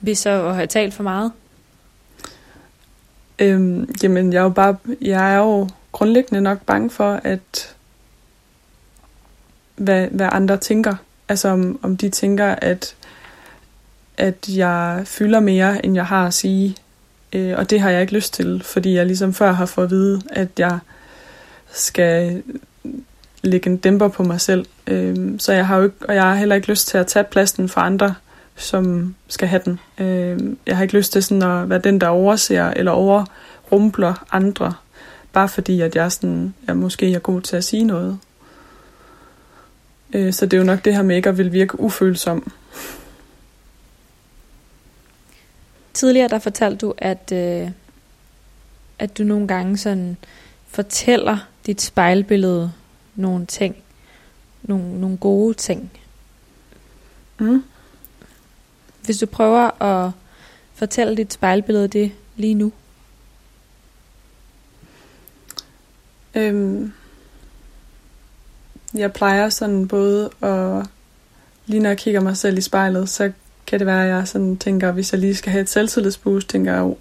Hvis 0.00 0.18
så 0.18 0.48
at 0.48 0.54
have 0.54 0.66
talt 0.66 0.94
for 0.94 1.02
meget? 1.02 1.32
Øhm, 3.38 3.94
jamen, 4.02 4.32
jeg 4.32 4.38
er 4.38 4.42
jo 4.42 4.48
bare, 4.48 4.76
jeg 5.00 5.34
er 5.34 5.38
jo 5.38 5.68
grundlæggende 5.92 6.40
nok 6.40 6.62
bange 6.62 6.90
for, 6.90 7.20
at 7.24 7.74
hvad, 9.76 10.08
hvad 10.08 10.28
andre 10.32 10.56
tænker. 10.56 10.94
Altså 11.28 11.48
om, 11.48 11.78
om 11.82 11.96
de 11.96 12.08
tænker, 12.08 12.46
at, 12.46 12.94
at 14.16 14.48
jeg 14.48 15.02
fylder 15.04 15.40
mere, 15.40 15.86
end 15.86 15.94
jeg 15.94 16.06
har 16.06 16.26
at 16.26 16.34
sige. 16.34 16.76
Øh, 17.32 17.54
og 17.58 17.70
det 17.70 17.80
har 17.80 17.90
jeg 17.90 18.00
ikke 18.00 18.12
lyst 18.12 18.34
til, 18.34 18.62
fordi 18.64 18.94
jeg 18.94 19.06
ligesom 19.06 19.34
før 19.34 19.52
har 19.52 19.66
fået 19.66 19.84
at 19.84 19.90
vide, 19.90 20.22
at 20.30 20.48
jeg 20.58 20.78
skal 21.72 22.42
lægge 23.42 23.70
en 23.70 23.76
dæmper 23.76 24.08
på 24.08 24.22
mig 24.22 24.40
selv. 24.40 24.66
Øh, 24.86 25.34
så 25.38 25.52
jeg 25.52 25.66
har 25.66 25.76
jo 25.76 25.84
ikke, 25.84 25.96
og 26.08 26.14
jeg 26.14 26.22
har 26.22 26.34
heller 26.34 26.54
ikke 26.54 26.68
lyst 26.68 26.88
til 26.88 26.98
at 26.98 27.06
tage 27.06 27.24
pladsen 27.24 27.68
for 27.68 27.80
andre, 27.80 28.14
som 28.56 29.14
skal 29.28 29.48
have 29.48 29.62
den. 29.64 29.80
Øh, 29.98 30.56
jeg 30.66 30.76
har 30.76 30.82
ikke 30.82 30.96
lyst 30.96 31.12
til 31.12 31.22
sådan 31.22 31.42
at 31.42 31.68
være 31.68 31.78
den, 31.78 32.00
der 32.00 32.08
overser 32.08 32.70
eller 32.70 32.92
overrumpler 32.92 34.26
andre, 34.30 34.74
bare 35.32 35.48
fordi 35.48 35.80
at 35.80 35.96
jeg 35.96 36.12
sådan, 36.12 36.54
jeg 36.66 36.76
måske 36.76 37.14
er 37.14 37.18
god 37.18 37.40
til 37.40 37.56
at 37.56 37.64
sige 37.64 37.84
noget. 37.84 38.18
Øh, 40.14 40.32
så 40.32 40.46
det 40.46 40.52
er 40.52 40.58
jo 40.58 40.64
nok 40.64 40.84
det 40.84 40.94
her 40.94 41.02
med 41.02 41.16
ikke 41.16 41.28
at 41.28 41.38
vil 41.38 41.52
virke 41.52 41.80
ufølsom. 41.80 42.52
Tidligere 45.94 46.28
der 46.28 46.38
fortalte 46.38 46.86
du, 46.86 46.94
at, 46.98 47.32
øh, 47.32 47.70
at 48.98 49.18
du 49.18 49.22
nogle 49.22 49.48
gange 49.48 49.76
sådan 49.78 50.16
fortæller 50.68 51.38
dit 51.66 51.80
spejlbillede 51.80 52.72
nogle 53.14 53.46
ting. 53.46 53.76
Nogle, 54.62 55.00
nogle 55.00 55.16
gode 55.16 55.54
ting. 55.54 55.90
Mm. 57.38 57.64
Hvis 59.04 59.18
du 59.18 59.26
prøver 59.26 59.82
at 59.82 60.12
fortælle 60.74 61.16
dit 61.16 61.32
spejlbillede 61.32 61.88
det 61.88 62.12
lige 62.36 62.54
nu. 62.54 62.72
Øhm, 66.34 66.92
jeg 68.94 69.12
plejer 69.12 69.48
sådan 69.48 69.88
både 69.88 70.30
at, 70.42 70.86
lige 71.66 71.80
når 71.80 71.90
jeg 71.90 71.98
kigger 71.98 72.20
mig 72.20 72.36
selv 72.36 72.58
i 72.58 72.60
spejlet, 72.60 73.08
så 73.08 73.32
kan 73.66 73.78
det 73.78 73.86
være, 73.86 74.04
at 74.04 74.08
jeg 74.08 74.28
sådan 74.28 74.56
tænker, 74.56 74.92
hvis 74.92 75.12
jeg 75.12 75.20
lige 75.20 75.34
skal 75.34 75.52
have 75.52 75.62
et 75.62 75.68
selvtillidsboost, 75.68 76.48
tænker 76.48 76.72
jeg, 76.74 76.94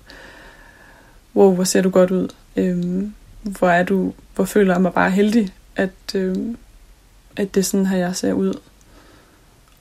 wow, 1.36 1.56
hvor 1.56 1.64
ser 1.64 1.82
du 1.82 1.90
godt 1.90 2.12
ud. 2.12 2.28
Øhm, 2.56 3.14
hvor 3.42 3.70
er 3.70 3.84
du, 3.84 4.14
hvor 4.36 4.46
føler 4.46 4.74
jeg 4.74 4.82
mig 4.82 4.94
bare 4.94 5.12
heldig, 5.12 5.54
at, 5.76 6.16
øhm, 6.16 6.58
at 7.36 7.56
det 7.56 7.60
er 7.60 7.66
sådan 7.66 7.86
her, 7.86 7.98
jeg 7.98 8.16
ser 8.16 8.34
ud. 8.34 8.60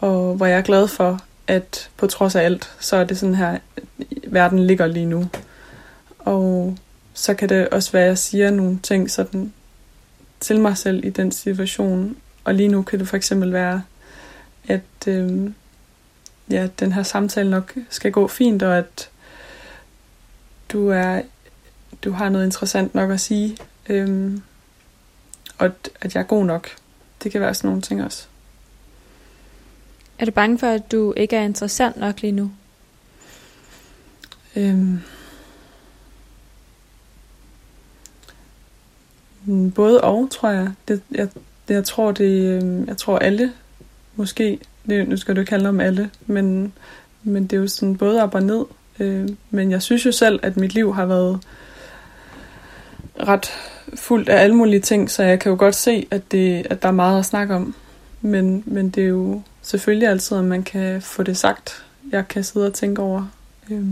Og 0.01 0.35
hvor 0.35 0.47
jeg 0.47 0.59
er 0.59 0.63
glad 0.63 0.89
for, 0.89 1.21
at 1.47 1.91
på 1.97 2.07
trods 2.07 2.35
af 2.35 2.43
alt, 2.43 2.71
så 2.81 2.97
er 2.97 3.05
det 3.05 3.19
sådan 3.19 3.35
her, 3.35 3.59
verden 4.27 4.67
ligger 4.67 4.87
lige 4.87 5.07
nu. 5.07 5.29
Og 6.19 6.77
så 7.15 7.35
kan 7.35 7.49
det 7.49 7.69
også 7.69 7.93
være, 7.93 8.03
at 8.03 8.09
jeg 8.09 8.19
siger 8.19 8.51
nogle 8.51 8.79
ting 8.83 9.11
sådan 9.11 9.53
til 10.41 10.61
mig 10.61 10.77
selv 10.77 11.05
i 11.05 11.11
den 11.11 11.33
situation. 11.33 12.17
Og 12.45 12.55
lige 12.55 12.69
nu 12.69 12.83
kan 12.83 12.99
det 12.99 13.09
for 13.09 13.17
eksempel 13.17 13.53
være, 13.53 13.83
at 14.69 15.07
øh, 15.07 15.51
ja, 16.51 16.69
den 16.81 16.93
her 16.93 17.03
samtale 17.03 17.51
nok 17.51 17.75
skal 17.91 18.13
gå 18.13 18.29
fint, 18.29 18.63
og 18.63 18.79
at 18.79 19.11
du 20.73 20.89
er 20.89 21.23
du 22.05 22.13
har 22.13 22.29
noget 22.29 22.45
interessant 22.45 22.95
nok 22.95 23.11
at 23.11 23.21
sige, 23.21 23.57
øh, 23.89 24.39
og 25.59 25.67
at, 25.67 25.91
at 26.01 26.15
jeg 26.15 26.21
er 26.21 26.25
god 26.25 26.45
nok. 26.45 26.69
Det 27.23 27.33
kan 27.33 27.41
være 27.41 27.55
sådan 27.55 27.69
nogle 27.69 27.83
ting 27.83 28.05
også. 28.05 28.27
Er 30.19 30.25
du 30.25 30.31
bange 30.31 30.59
for, 30.59 30.67
at 30.67 30.93
du 30.93 31.13
ikke 31.17 31.37
er 31.37 31.43
interessant 31.43 31.97
nok 31.97 32.21
lige 32.21 32.33
nu? 32.33 32.51
Øhm, 34.57 35.01
både 39.75 40.01
og, 40.01 40.31
tror 40.31 40.49
jeg. 40.49 40.73
Det, 40.89 41.03
jeg, 41.11 41.29
det, 41.69 41.75
jeg 41.75 41.85
tror, 41.85 42.13
det, 42.13 42.45
øhm, 42.45 42.87
jeg 42.87 42.97
tror 42.97 43.19
alle, 43.19 43.53
måske, 44.17 44.59
det, 44.89 45.09
nu 45.09 45.17
skal 45.17 45.37
du 45.37 45.41
ikke 45.41 45.53
handle 45.53 45.69
om 45.69 45.81
alle, 45.81 46.11
men, 46.27 46.73
men 47.23 47.43
det 47.43 47.53
er 47.53 47.61
jo 47.61 47.69
sådan 47.69 47.97
både 47.97 48.23
op 48.23 48.35
og 48.35 48.43
ned. 48.43 48.65
Øh, 49.01 49.29
men 49.51 49.71
jeg 49.71 49.83
synes 49.83 50.07
jo 50.07 50.13
selv, 50.13 50.41
at 50.43 50.57
mit 50.57 50.75
liv 50.75 50.95
har 50.95 51.07
været 51.07 51.41
ret 53.21 53.51
fuldt 53.95 54.29
af 54.29 54.43
alle 54.43 54.57
mulige 54.57 54.81
ting, 54.81 55.11
så 55.11 55.23
jeg 55.23 55.41
kan 55.41 55.51
jo 55.51 55.59
godt 55.59 55.75
se, 55.75 56.07
at, 56.11 56.33
det, 56.33 56.67
at 56.71 56.83
der 56.83 56.89
er 56.89 56.93
meget 56.93 57.19
at 57.19 57.25
snakke 57.25 57.55
om. 57.55 57.75
Men, 58.21 58.63
men 58.67 58.91
det 58.91 59.05
er 59.05 59.09
jo 59.09 59.43
selvfølgelig 59.63 60.09
altid, 60.09 60.37
at 60.37 60.45
man 60.45 60.63
kan 60.63 61.03
få 61.03 61.23
det 61.23 61.37
sagt. 61.37 61.85
Jeg 62.13 62.29
kan 62.29 62.45
sidde 62.45 62.67
og 62.67 62.75
tænke 62.75 63.03
over. 63.03 63.27
Øh, 63.71 63.85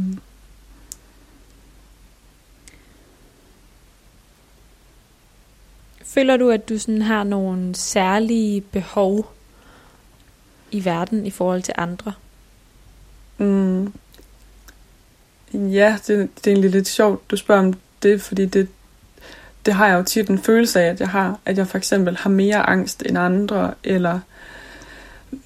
Føler 6.04 6.36
du, 6.36 6.50
at 6.50 6.68
du 6.68 6.78
sådan 6.78 7.02
har 7.02 7.24
nogle 7.24 7.74
særlige 7.74 8.60
behov 8.60 9.32
i 10.70 10.84
verden 10.84 11.26
i 11.26 11.30
forhold 11.30 11.62
til 11.62 11.74
andre? 11.78 12.12
Mm. 13.38 13.92
Ja, 15.54 15.98
det, 16.06 16.30
det 16.36 16.46
er 16.46 16.50
egentlig 16.50 16.70
lidt 16.70 16.88
sjovt, 16.88 17.30
du 17.30 17.36
spørger 17.36 17.62
om 17.62 17.74
det, 18.02 18.22
fordi 18.22 18.46
det, 18.46 18.68
det 19.66 19.74
har 19.74 19.86
jeg 19.86 19.98
jo 19.98 20.02
tit 20.02 20.28
en 20.28 20.38
følelse 20.38 20.80
af, 20.80 20.86
at 20.86 21.00
jeg 21.00 21.08
har, 21.08 21.38
at 21.44 21.58
jeg 21.58 21.66
for 21.66 21.78
eksempel 21.78 22.16
har 22.16 22.30
mere 22.30 22.68
angst 22.70 23.02
end 23.06 23.18
andre, 23.18 23.74
eller 23.84 24.20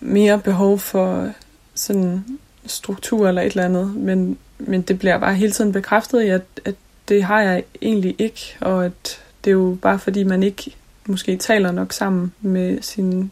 mere 0.01 0.39
behov 0.39 0.79
for 0.79 1.33
sådan 1.75 2.25
struktur 2.67 3.29
eller 3.29 3.43
et 3.43 3.47
eller 3.47 3.65
andet, 3.65 3.95
men, 3.97 4.39
men 4.59 4.83
det 4.83 4.99
bliver 4.99 5.19
bare 5.19 5.35
hele 5.35 5.53
tiden 5.53 5.73
bekræftet 5.73 6.23
i, 6.23 6.29
at, 6.29 6.43
at 6.65 6.75
det 7.09 7.25
har 7.25 7.41
jeg 7.41 7.65
egentlig 7.83 8.15
ikke, 8.19 8.57
og 8.61 8.85
at 8.85 9.21
det 9.45 9.51
er 9.51 9.55
jo 9.55 9.79
bare 9.83 9.99
fordi, 9.99 10.23
man 10.23 10.43
ikke 10.43 10.75
måske 11.07 11.37
taler 11.37 11.73
nok 11.73 11.93
sammen 11.93 12.33
med 12.41 12.83
sine 12.83 13.31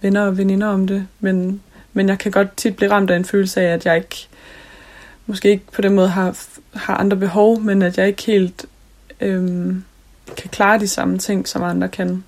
venner 0.00 0.22
og 0.22 0.38
veninder 0.38 0.66
om 0.66 0.86
det, 0.86 1.06
men, 1.20 1.62
men 1.92 2.08
jeg 2.08 2.18
kan 2.18 2.32
godt 2.32 2.56
tit 2.56 2.76
blive 2.76 2.90
ramt 2.90 3.10
af 3.10 3.16
en 3.16 3.24
følelse 3.24 3.60
af, 3.60 3.72
at 3.74 3.86
jeg 3.86 3.96
ikke, 3.96 4.28
måske 5.26 5.50
ikke 5.50 5.72
på 5.72 5.82
den 5.82 5.94
måde 5.94 6.08
har, 6.08 6.38
har 6.74 6.96
andre 6.96 7.16
behov, 7.16 7.60
men 7.60 7.82
at 7.82 7.98
jeg 7.98 8.08
ikke 8.08 8.22
helt 8.22 8.66
øhm, 9.20 9.84
kan 10.36 10.50
klare 10.50 10.78
de 10.78 10.88
samme 10.88 11.18
ting, 11.18 11.48
som 11.48 11.62
andre 11.62 11.88
kan. 11.88 12.24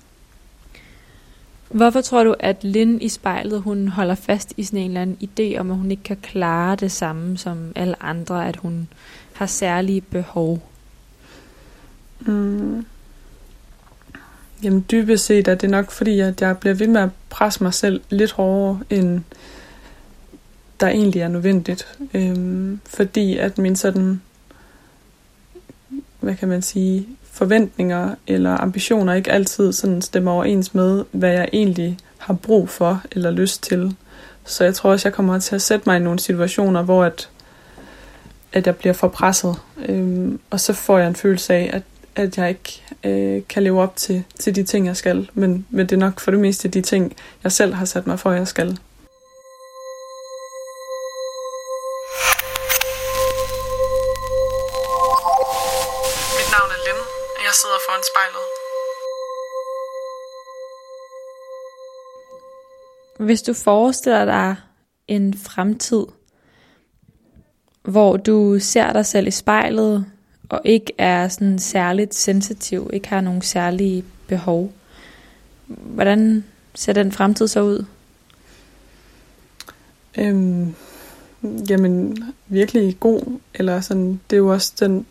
Hvorfor 1.73 2.01
tror 2.01 2.23
du, 2.23 2.35
at 2.39 2.63
Lynn 2.63 3.01
i 3.01 3.09
spejlet, 3.09 3.61
hun 3.61 3.87
holder 3.87 4.15
fast 4.15 4.53
i 4.57 4.63
sådan 4.63 4.79
en 4.79 4.87
eller 4.87 5.01
anden 5.01 5.17
idé 5.21 5.59
om, 5.59 5.71
at 5.71 5.77
hun 5.77 5.91
ikke 5.91 6.03
kan 6.03 6.17
klare 6.17 6.75
det 6.75 6.91
samme 6.91 7.37
som 7.37 7.71
alle 7.75 8.03
andre, 8.03 8.47
at 8.47 8.55
hun 8.55 8.87
har 9.33 9.45
særlige 9.45 10.01
behov? 10.01 10.69
Mm. 12.19 12.85
Jamen 14.63 14.85
dybest 14.91 15.25
set 15.25 15.47
er 15.47 15.55
det 15.55 15.69
nok 15.69 15.91
fordi, 15.91 16.19
at 16.19 16.41
jeg 16.41 16.57
bliver 16.57 16.73
ved 16.73 16.87
med 16.87 17.01
at 17.01 17.09
presse 17.29 17.63
mig 17.63 17.73
selv 17.73 18.01
lidt 18.09 18.31
hårdere, 18.31 18.79
end 18.89 19.21
der 20.79 20.87
egentlig 20.87 21.21
er 21.21 21.27
nødvendigt. 21.27 21.97
Øhm, 22.13 22.79
fordi 22.85 23.37
at 23.37 23.57
min 23.57 23.75
sådan, 23.75 24.21
hvad 26.19 26.35
kan 26.35 26.47
man 26.47 26.61
sige, 26.61 27.07
forventninger 27.33 28.15
eller 28.27 28.57
ambitioner 28.57 29.13
ikke 29.13 29.31
altid 29.31 29.73
sådan 29.73 30.01
stemmer 30.01 30.31
overens 30.31 30.73
med, 30.73 31.03
hvad 31.11 31.31
jeg 31.31 31.49
egentlig 31.53 31.97
har 32.17 32.33
brug 32.33 32.69
for 32.69 33.01
eller 33.11 33.31
lyst 33.31 33.63
til. 33.63 33.95
Så 34.45 34.63
jeg 34.63 34.75
tror 34.75 34.91
også, 34.91 35.07
jeg 35.07 35.13
kommer 35.13 35.39
til 35.39 35.55
at 35.55 35.61
sætte 35.61 35.89
mig 35.89 35.97
i 35.97 36.03
nogle 36.03 36.19
situationer, 36.19 36.81
hvor 36.81 37.03
at, 37.03 37.29
at 38.53 38.67
jeg 38.67 38.75
bliver 38.75 38.93
for 38.93 39.07
presset. 39.07 39.55
Øhm, 39.85 40.39
og 40.49 40.59
så 40.59 40.73
får 40.73 40.97
jeg 40.97 41.07
en 41.07 41.15
følelse 41.15 41.53
af, 41.53 41.69
at, 41.73 41.83
at 42.15 42.37
jeg 42.37 42.49
ikke 42.49 42.83
øh, 43.03 43.41
kan 43.49 43.63
leve 43.63 43.81
op 43.81 43.95
til, 43.95 44.23
til 44.39 44.55
de 44.55 44.63
ting, 44.63 44.87
jeg 44.87 44.97
skal. 44.97 45.29
Men, 45.33 45.65
men 45.69 45.85
det 45.85 45.95
er 45.95 45.99
nok 45.99 46.19
for 46.19 46.31
det 46.31 46.39
meste 46.39 46.67
de 46.67 46.81
ting, 46.81 47.13
jeg 47.43 47.51
selv 47.51 47.73
har 47.73 47.85
sat 47.85 48.07
mig 48.07 48.19
for, 48.19 48.31
at 48.31 48.37
jeg 48.37 48.47
skal. 48.47 48.77
Hvis 63.23 63.41
du 63.41 63.53
forestiller 63.53 64.25
dig 64.25 64.55
en 65.07 65.33
fremtid, 65.33 66.05
hvor 67.81 68.17
du 68.17 68.59
ser 68.59 68.93
dig 68.93 69.05
selv 69.05 69.27
i 69.27 69.31
spejlet, 69.31 70.05
og 70.49 70.61
ikke 70.65 70.93
er 70.97 71.27
sådan 71.27 71.59
særligt 71.59 72.15
sensitiv, 72.15 72.89
ikke 72.93 73.07
har 73.07 73.21
nogen 73.21 73.41
særlige 73.41 74.05
behov, 74.27 74.73
hvordan 75.67 76.43
ser 76.75 76.93
den 76.93 77.11
fremtid 77.11 77.47
så 77.47 77.61
ud? 77.61 77.85
Øhm, 80.17 80.75
jamen, 81.69 82.17
virkelig 82.47 82.97
god, 82.99 83.39
eller 83.53 83.81
sådan, 83.81 84.21
det 84.29 84.35
er 84.35 84.37
jo 84.37 84.47
også 84.47 84.73
den 84.79 85.05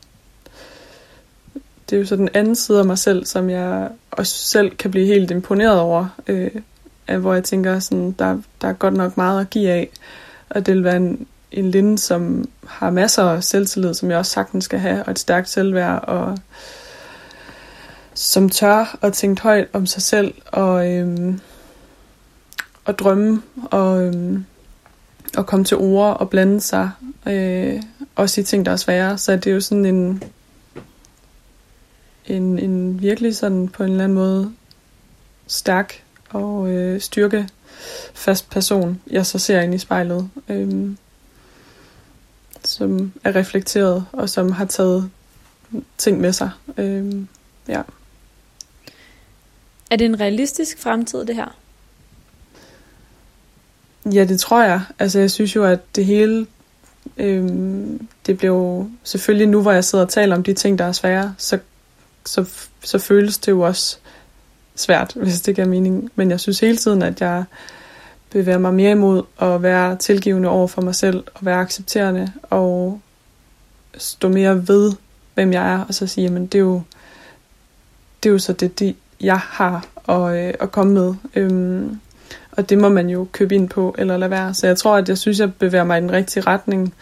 det 1.93 1.97
er 1.97 2.01
jo 2.01 2.07
så 2.07 2.17
den 2.17 2.29
anden 2.35 2.57
side 2.57 2.79
af 2.79 2.85
mig 2.85 2.99
selv, 2.99 3.27
som 3.27 3.51
jeg 3.51 3.91
også 4.11 4.35
selv 4.35 4.71
kan 4.77 4.91
blive 4.91 5.07
helt 5.07 5.31
imponeret 5.31 5.81
over. 5.81 6.09
Øh, 6.27 6.51
hvor 7.07 7.35
jeg 7.35 7.45
tænker, 7.45 7.79
sådan, 7.79 8.13
der, 8.13 8.39
der 8.61 8.69
er 8.69 8.73
godt 8.73 8.95
nok 8.95 9.17
meget 9.17 9.41
at 9.41 9.51
give 9.51 9.71
af. 9.71 9.91
Og 10.51 10.67
det 10.67 10.75
vil 10.75 10.85
være 10.85 10.97
en, 10.97 11.27
en 11.53 11.71
linde, 11.71 11.99
som 11.99 12.49
har 12.67 12.91
masser 12.91 13.23
af 13.23 13.45
selvtillid, 13.45 13.95
som 13.95 14.11
jeg 14.11 14.19
også 14.19 14.33
sagtens 14.33 14.65
skal 14.65 14.79
have, 14.79 15.05
og 15.05 15.11
et 15.11 15.19
stærkt 15.19 15.49
selvværd, 15.49 16.05
og 16.05 16.39
som 18.15 18.49
tør 18.49 18.99
at 19.03 19.13
tænke 19.13 19.43
højt 19.43 19.69
om 19.73 19.87
sig 19.87 20.03
selv, 20.03 20.35
og, 20.47 20.91
øhm, 20.91 21.41
og 22.85 22.99
drømme, 22.99 23.43
og, 23.71 24.03
øhm, 24.03 24.45
og 25.37 25.47
komme 25.47 25.65
til 25.65 25.77
ord 25.77 26.17
og 26.21 26.31
blande 26.31 26.61
sig, 26.61 26.91
øh, 27.27 27.83
også 28.17 28.41
i 28.41 28.45
ting, 28.45 28.67
der 28.67 28.73
er 28.73 28.77
svære. 28.77 29.19
Så 29.19 29.37
det 29.37 29.47
er 29.47 29.55
jo 29.55 29.61
sådan 29.61 29.87
en, 29.87 30.23
en, 32.27 32.59
en 32.59 33.03
virkelig 33.03 33.37
sådan 33.37 33.69
på 33.69 33.83
en 33.83 33.91
eller 33.91 34.05
anden 34.05 34.19
måde 34.19 34.53
stærk 35.47 36.03
og 36.33 36.71
øh, 36.71 37.01
styrke 37.01 37.49
fast 38.15 38.51
person, 38.51 39.01
jeg 39.11 39.27
så 39.27 39.39
ser 39.39 39.61
ind 39.61 39.75
i 39.75 39.79
spejlet, 39.79 40.31
øh, 40.49 40.91
som 42.65 43.13
er 43.25 43.37
reflekteret 43.37 44.05
og 44.13 44.29
som 44.29 44.53
har 44.53 44.65
taget 44.65 45.11
ting 45.99 46.21
med 46.21 46.33
sig. 46.33 46.51
Øh, 46.77 47.15
ja. 47.69 47.83
Er 49.91 49.97
det 49.97 50.05
en 50.05 50.21
realistisk 50.21 50.79
fremtid, 50.79 51.25
det 51.25 51.35
her? 51.35 51.57
Ja, 54.13 54.25
det 54.25 54.41
tror 54.41 54.63
jeg. 54.63 54.81
Altså, 54.99 55.19
jeg 55.19 55.31
synes 55.31 55.57
jo, 55.57 55.65
at 55.65 55.97
det 55.97 56.07
hele, 56.07 56.47
øh, 57.17 57.49
det 58.27 58.39
blev 58.39 58.91
selvfølgelig 59.03 59.49
nu, 59.49 59.63
hvor 59.63 59.73
jeg 59.73 59.85
sidder 59.85 60.05
og 60.05 60.11
taler 60.11 60.37
om 60.37 60.43
de 60.43 60.55
ting, 60.55 60.79
der 60.79 60.85
er 60.85 60.93
svære, 60.93 61.35
så 61.39 61.59
så, 62.27 62.45
så 62.85 62.99
føles 62.99 63.39
det 63.39 63.53
jo 63.53 63.61
også 63.61 63.99
svært, 64.75 65.13
hvis 65.17 65.41
det 65.41 65.55
giver 65.55 65.67
mening. 65.67 66.11
Men 66.15 66.31
jeg 66.31 66.41
synes 66.41 66.61
hele 66.61 66.77
tiden, 66.77 67.03
at 67.03 67.21
jeg 67.21 67.45
bevæger 68.31 68.59
mig 68.59 68.75
mere 68.75 68.91
imod 68.91 69.23
at 69.41 69.63
være 69.63 69.97
tilgivende 69.97 70.49
over 70.49 70.67
for 70.67 70.83
mig 70.83 70.95
selv, 70.95 71.25
og 71.35 71.47
være 71.47 71.61
accepterende, 71.61 72.33
og 72.43 73.01
stå 73.97 74.29
mere 74.29 74.69
ved, 74.69 74.93
hvem 75.35 75.53
jeg 75.53 75.73
er, 75.73 75.85
og 75.89 75.95
så 75.95 76.07
sige, 76.07 76.25
jamen 76.25 76.47
det 76.47 76.55
er 76.55 76.63
jo, 76.63 76.83
det 78.23 78.29
er 78.29 78.33
jo 78.33 78.39
så 78.39 78.53
det, 78.53 78.81
de, 78.81 78.95
jeg 79.21 79.39
har 79.39 79.87
at, 80.09 80.47
øh, 80.49 80.55
at 80.61 80.73
komme 80.73 80.95
med. 80.95 81.15
Øhm, 81.35 82.01
og 82.53 82.69
det 82.69 82.79
må 82.79 82.89
man 82.89 83.11
jo 83.11 83.27
købe 83.33 83.55
ind 83.55 83.69
på, 83.69 83.95
eller 83.99 84.17
lade 84.17 84.31
være. 84.31 84.55
Så 84.55 84.67
jeg 84.67 84.77
tror, 84.77 84.97
at 84.97 85.09
jeg 85.09 85.19
synes, 85.19 85.41
jeg 85.41 85.55
bevæger 85.55 85.85
mig 85.85 85.99
i 85.99 86.01
den 86.01 86.13
rigtige 86.13 86.43
retning. 86.43 86.95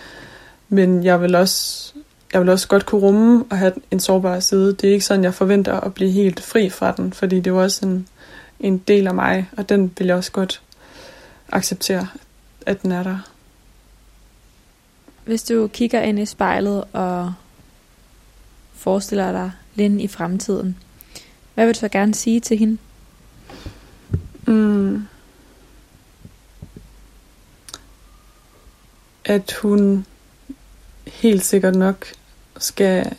Men 0.68 1.04
jeg 1.04 1.20
vil 1.20 1.34
også 1.34 1.92
jeg 2.32 2.40
vil 2.40 2.48
også 2.48 2.68
godt 2.68 2.86
kunne 2.86 3.00
rumme 3.00 3.44
og 3.50 3.58
have 3.58 3.72
en 3.90 4.00
sårbar 4.00 4.40
side. 4.40 4.72
Det 4.72 4.88
er 4.88 4.92
ikke 4.92 5.04
sådan, 5.04 5.24
jeg 5.24 5.34
forventer 5.34 5.80
at 5.80 5.94
blive 5.94 6.10
helt 6.10 6.40
fri 6.42 6.70
fra 6.70 6.92
den, 6.92 7.12
fordi 7.12 7.36
det 7.36 7.46
er 7.46 7.50
jo 7.50 7.62
også 7.62 7.86
en, 7.86 8.08
en 8.60 8.78
del 8.78 9.06
af 9.06 9.14
mig, 9.14 9.48
og 9.56 9.68
den 9.68 9.92
vil 9.98 10.06
jeg 10.06 10.16
også 10.16 10.32
godt 10.32 10.62
acceptere, 11.48 12.08
at 12.66 12.82
den 12.82 12.92
er 12.92 13.02
der. 13.02 13.18
Hvis 15.24 15.42
du 15.42 15.68
kigger 15.72 16.00
ind 16.00 16.18
i 16.18 16.26
spejlet 16.26 16.84
og 16.92 17.34
forestiller 18.72 19.32
dig 19.32 19.52
Lynn 19.74 20.00
i 20.00 20.08
fremtiden, 20.08 20.76
hvad 21.54 21.66
vil 21.66 21.74
du 21.74 21.78
så 21.78 21.88
gerne 21.88 22.14
sige 22.14 22.40
til 22.40 22.58
hende? 22.58 22.78
Mm. 24.46 25.06
At 29.24 29.52
hun 29.62 30.06
helt 31.06 31.44
sikkert 31.44 31.74
nok 31.74 32.06
skal 32.60 33.16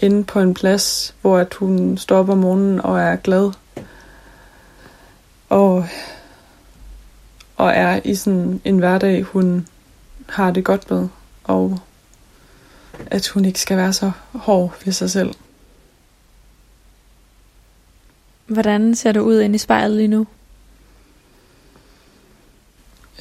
ende 0.00 0.24
på 0.24 0.40
en 0.40 0.54
plads, 0.54 1.14
hvor 1.20 1.38
at 1.38 1.54
hun 1.54 1.98
står 1.98 2.18
op 2.18 2.28
om 2.28 2.38
morgenen 2.38 2.80
og 2.80 3.00
er 3.00 3.16
glad. 3.16 3.52
Og, 5.48 5.86
og 7.56 7.70
er 7.70 8.00
i 8.04 8.14
sådan 8.14 8.60
en 8.64 8.78
hverdag, 8.78 9.22
hun 9.22 9.68
har 10.28 10.50
det 10.50 10.64
godt 10.64 10.90
med. 10.90 11.08
Og 11.44 11.80
at 13.06 13.28
hun 13.28 13.44
ikke 13.44 13.60
skal 13.60 13.76
være 13.76 13.92
så 13.92 14.10
hård 14.32 14.84
ved 14.84 14.92
sig 14.92 15.10
selv. 15.10 15.34
Hvordan 18.46 18.94
ser 18.94 19.12
du 19.12 19.20
ud 19.20 19.40
ind 19.40 19.54
i 19.54 19.58
spejlet 19.58 19.96
lige 19.96 20.08
nu? 20.08 20.26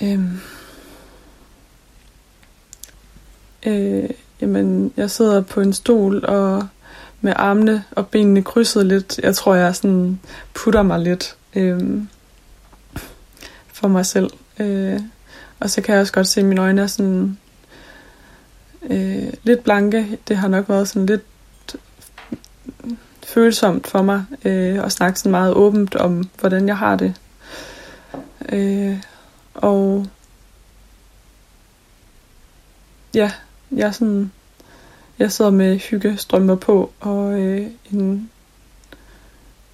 Øhm. 0.01 0.39
Øh, 3.65 4.09
Jamen, 4.43 4.93
jeg 4.97 5.12
sidder 5.12 5.41
på 5.41 5.62
en 5.62 5.73
stol 5.73 6.25
og 6.25 6.67
med 7.21 7.34
armene 7.36 7.84
og 7.91 8.08
benene 8.08 8.43
krydset 8.43 8.86
lidt. 8.86 9.19
Jeg 9.23 9.36
tror, 9.36 9.56
jeg 9.56 9.75
sådan 9.75 10.19
putter 10.53 10.82
mig 10.82 10.99
lidt 10.99 11.36
øh, 11.56 12.01
for 13.67 13.88
mig 13.88 14.06
selv. 14.06 14.29
Øh, 14.60 14.99
og 15.60 15.69
så 15.69 15.82
kan 15.82 15.93
jeg 15.93 16.01
også 16.01 16.13
godt 16.13 16.27
se, 16.27 16.39
at 16.39 16.45
mine 16.45 16.62
øjne 16.62 16.82
er 16.82 16.88
sådan 16.88 17.38
øh, 18.89 19.34
lidt 19.43 19.63
blanke. 19.63 20.19
Det 20.27 20.38
har 20.38 20.47
nok 20.47 20.69
været 20.69 20.88
sådan 20.88 21.06
lidt 21.06 21.25
følsomt 23.23 23.88
for 23.88 24.01
mig 24.01 24.25
øh, 24.45 24.84
at 24.86 24.91
snakke 24.91 25.19
sådan 25.19 25.32
meget 25.32 25.53
åbent 25.53 25.95
om, 25.95 26.29
hvordan 26.39 26.67
jeg 26.67 26.77
har 26.77 26.95
det. 26.95 27.13
Øh, 28.49 28.97
og 29.53 30.08
ja, 33.13 33.32
jeg 33.75 33.95
sådan, 33.95 34.31
jeg 35.19 35.31
sidder 35.31 35.51
med 35.51 35.77
hyggestrømper 35.77 36.55
på 36.55 36.91
og 36.99 37.41
øh, 37.41 37.67
en, 37.91 38.29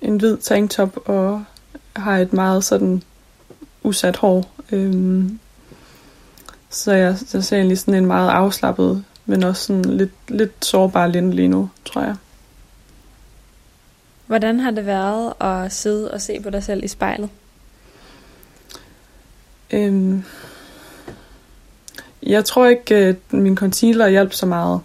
en 0.01 0.17
hvid 0.17 0.37
tanktop 0.37 0.97
og 1.05 1.43
har 1.95 2.17
et 2.17 2.33
meget 2.33 2.63
sådan 2.63 3.03
usat 3.83 4.17
hår. 4.17 4.51
Øhm, 4.71 5.39
så 6.69 6.91
jeg, 6.91 7.17
jeg 7.33 7.43
ser 7.43 7.57
egentlig 7.57 7.79
sådan 7.79 7.93
en 7.93 8.05
meget 8.05 8.29
afslappet 8.29 9.03
men 9.29 9.43
også 9.43 9.63
sådan 9.63 9.85
lidt, 9.85 10.11
lidt 10.27 10.65
sårbar 10.65 11.07
lidt 11.07 11.33
lige 11.35 11.47
nu, 11.47 11.69
tror 11.85 12.01
jeg. 12.01 12.15
Hvordan 14.27 14.59
har 14.59 14.71
det 14.71 14.85
været 14.85 15.33
at 15.39 15.71
sidde 15.71 16.11
og 16.11 16.21
se 16.21 16.39
på 16.39 16.49
dig 16.49 16.63
selv 16.63 16.83
i 16.83 16.87
spejlet? 16.87 17.29
Øhm, 19.71 20.23
jeg 22.23 22.45
tror 22.45 22.67
ikke, 22.67 22.95
at 22.95 23.15
min 23.31 23.57
concealer 23.57 24.07
hjalp 24.07 24.33
så 24.33 24.45
meget. 24.45 24.79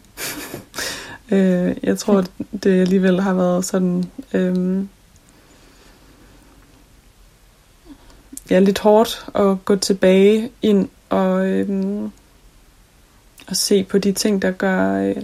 øh, 1.33 1.77
jeg 1.83 1.99
tror, 1.99 2.25
det 2.63 2.81
alligevel 2.81 3.21
har 3.21 3.35
været 3.35 3.65
sådan... 3.65 4.05
Øhm, 4.33 4.89
ja, 8.51 8.59
lidt 8.59 8.79
hårdt 8.79 9.27
at 9.35 9.65
gå 9.65 9.77
tilbage 9.77 10.51
ind 10.63 10.89
og, 11.09 11.47
øhm, 11.47 12.05
og 13.49 13.57
se 13.57 13.85
på 13.85 13.99
de 13.99 14.13
ting, 14.13 14.43
der 14.43 14.51
gør... 14.51 14.95
Øh, 14.95 15.17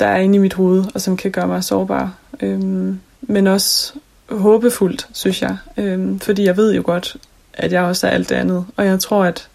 der 0.00 0.06
er 0.06 0.16
inde 0.16 0.34
i 0.34 0.38
mit 0.38 0.54
hoved, 0.54 0.84
og 0.94 1.00
som 1.00 1.16
kan 1.16 1.30
gøre 1.30 1.46
mig 1.46 1.64
sårbar. 1.64 2.14
Øhm, 2.40 3.00
men 3.20 3.46
også 3.46 3.92
håbefuldt, 4.30 5.08
synes 5.12 5.42
jeg. 5.42 5.56
Øhm, 5.76 6.20
fordi 6.20 6.44
jeg 6.44 6.56
ved 6.56 6.74
jo 6.74 6.82
godt, 6.84 7.16
at 7.56 7.72
jeg 7.72 7.82
også 7.82 8.06
er 8.06 8.10
alt 8.10 8.28
det 8.28 8.34
andet. 8.34 8.66
Og 8.76 8.86
jeg 8.86 9.00
tror, 9.00 9.24
at 9.24 9.48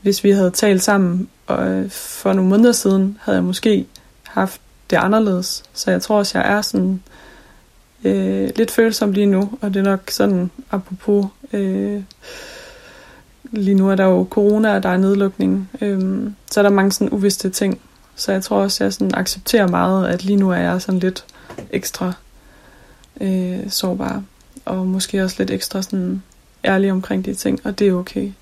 hvis 0.00 0.24
vi 0.24 0.30
havde 0.30 0.50
talt 0.50 0.82
sammen 0.82 1.28
og 1.46 1.68
øh, 1.68 1.90
for 1.90 2.32
nogle 2.32 2.50
måneder 2.50 2.72
siden, 2.72 3.18
havde 3.22 3.36
jeg 3.36 3.44
måske 3.44 3.86
haft 4.22 4.60
det 4.90 4.96
anderledes. 4.96 5.62
Så 5.72 5.90
jeg 5.90 6.02
tror 6.02 6.18
også, 6.18 6.38
jeg 6.38 6.52
er 6.52 6.62
sådan 6.62 7.02
øh, 8.04 8.50
lidt 8.56 8.70
følsom 8.70 9.12
lige 9.12 9.26
nu. 9.26 9.50
Og 9.60 9.74
det 9.74 9.80
er 9.80 9.84
nok 9.84 10.10
sådan, 10.10 10.50
apropos... 10.70 11.26
Øh, 11.52 12.02
lige 13.52 13.74
nu 13.74 13.90
er 13.90 13.94
der 13.94 14.04
jo 14.04 14.26
corona, 14.30 14.74
og 14.74 14.82
der 14.82 14.88
er 14.88 14.96
nedlukning. 14.96 15.70
Øh, 15.80 16.30
så 16.50 16.60
er 16.60 16.62
der 16.62 16.70
mange 16.70 16.92
sådan 16.92 17.12
uvidste 17.12 17.50
ting. 17.50 17.80
Så 18.16 18.32
jeg 18.32 18.42
tror 18.42 18.62
også, 18.62 18.84
jeg 18.84 18.92
sådan 18.92 19.14
accepterer 19.14 19.68
meget, 19.68 20.08
at 20.08 20.24
lige 20.24 20.36
nu 20.36 20.50
er 20.50 20.56
jeg 20.56 20.82
sådan 20.82 21.00
lidt 21.00 21.24
ekstra 21.70 22.12
øh, 23.20 23.70
sårbar. 23.70 24.22
Og 24.64 24.86
måske 24.86 25.24
også 25.24 25.36
lidt 25.38 25.50
ekstra 25.50 25.82
sådan 25.82 26.22
ærlig 26.66 26.92
omkring 26.92 27.24
de 27.24 27.34
ting, 27.34 27.60
og 27.64 27.78
det 27.78 27.88
er 27.88 27.92
okay. 27.92 28.32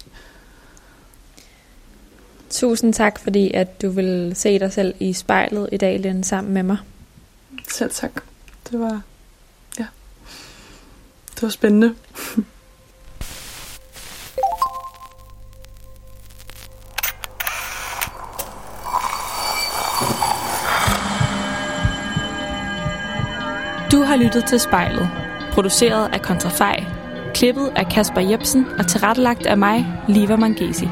Tusind 2.51 2.95
tak, 2.95 3.19
fordi 3.19 3.51
at 3.55 3.83
du 3.83 3.89
vil 3.89 4.33
se 4.35 4.59
dig 4.59 4.73
selv 4.73 4.95
i 5.01 5.13
spejlet 5.13 5.69
i 5.73 5.77
dag, 5.77 6.01
Lene, 6.01 6.25
sammen 6.25 6.55
med 6.55 6.63
mig. 6.63 6.77
Selv 7.73 7.91
tak. 7.91 8.13
Det 8.71 8.81
var, 8.81 9.01
ja, 9.79 9.87
det 11.35 11.43
var 11.43 11.49
spændende. 11.49 11.95
Du 23.93 24.03
har 24.03 24.17
lyttet 24.17 24.45
til 24.45 24.61
spejlet, 24.61 25.11
produceret 25.53 26.11
af 26.13 26.23
Kontrafej, 26.23 26.85
klippet 27.35 27.73
af 27.77 27.87
Kasper 27.87 28.21
Jebsen 28.21 28.67
og 28.79 28.87
tilrettelagt 28.87 29.47
af 29.47 29.59
mig, 29.59 29.87
Liva 30.09 30.37
Mangesi. 30.37 30.89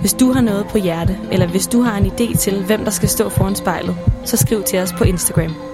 Hvis 0.00 0.14
du 0.14 0.32
har 0.32 0.40
noget 0.40 0.66
på 0.66 0.78
hjerte, 0.78 1.18
eller 1.32 1.46
hvis 1.46 1.66
du 1.66 1.80
har 1.80 1.98
en 1.98 2.06
idé 2.06 2.38
til, 2.38 2.64
hvem 2.64 2.84
der 2.84 2.90
skal 2.90 3.08
stå 3.08 3.28
foran 3.28 3.54
spejlet, 3.54 3.96
så 4.24 4.36
skriv 4.36 4.62
til 4.62 4.78
os 4.78 4.92
på 4.92 5.04
Instagram. 5.04 5.71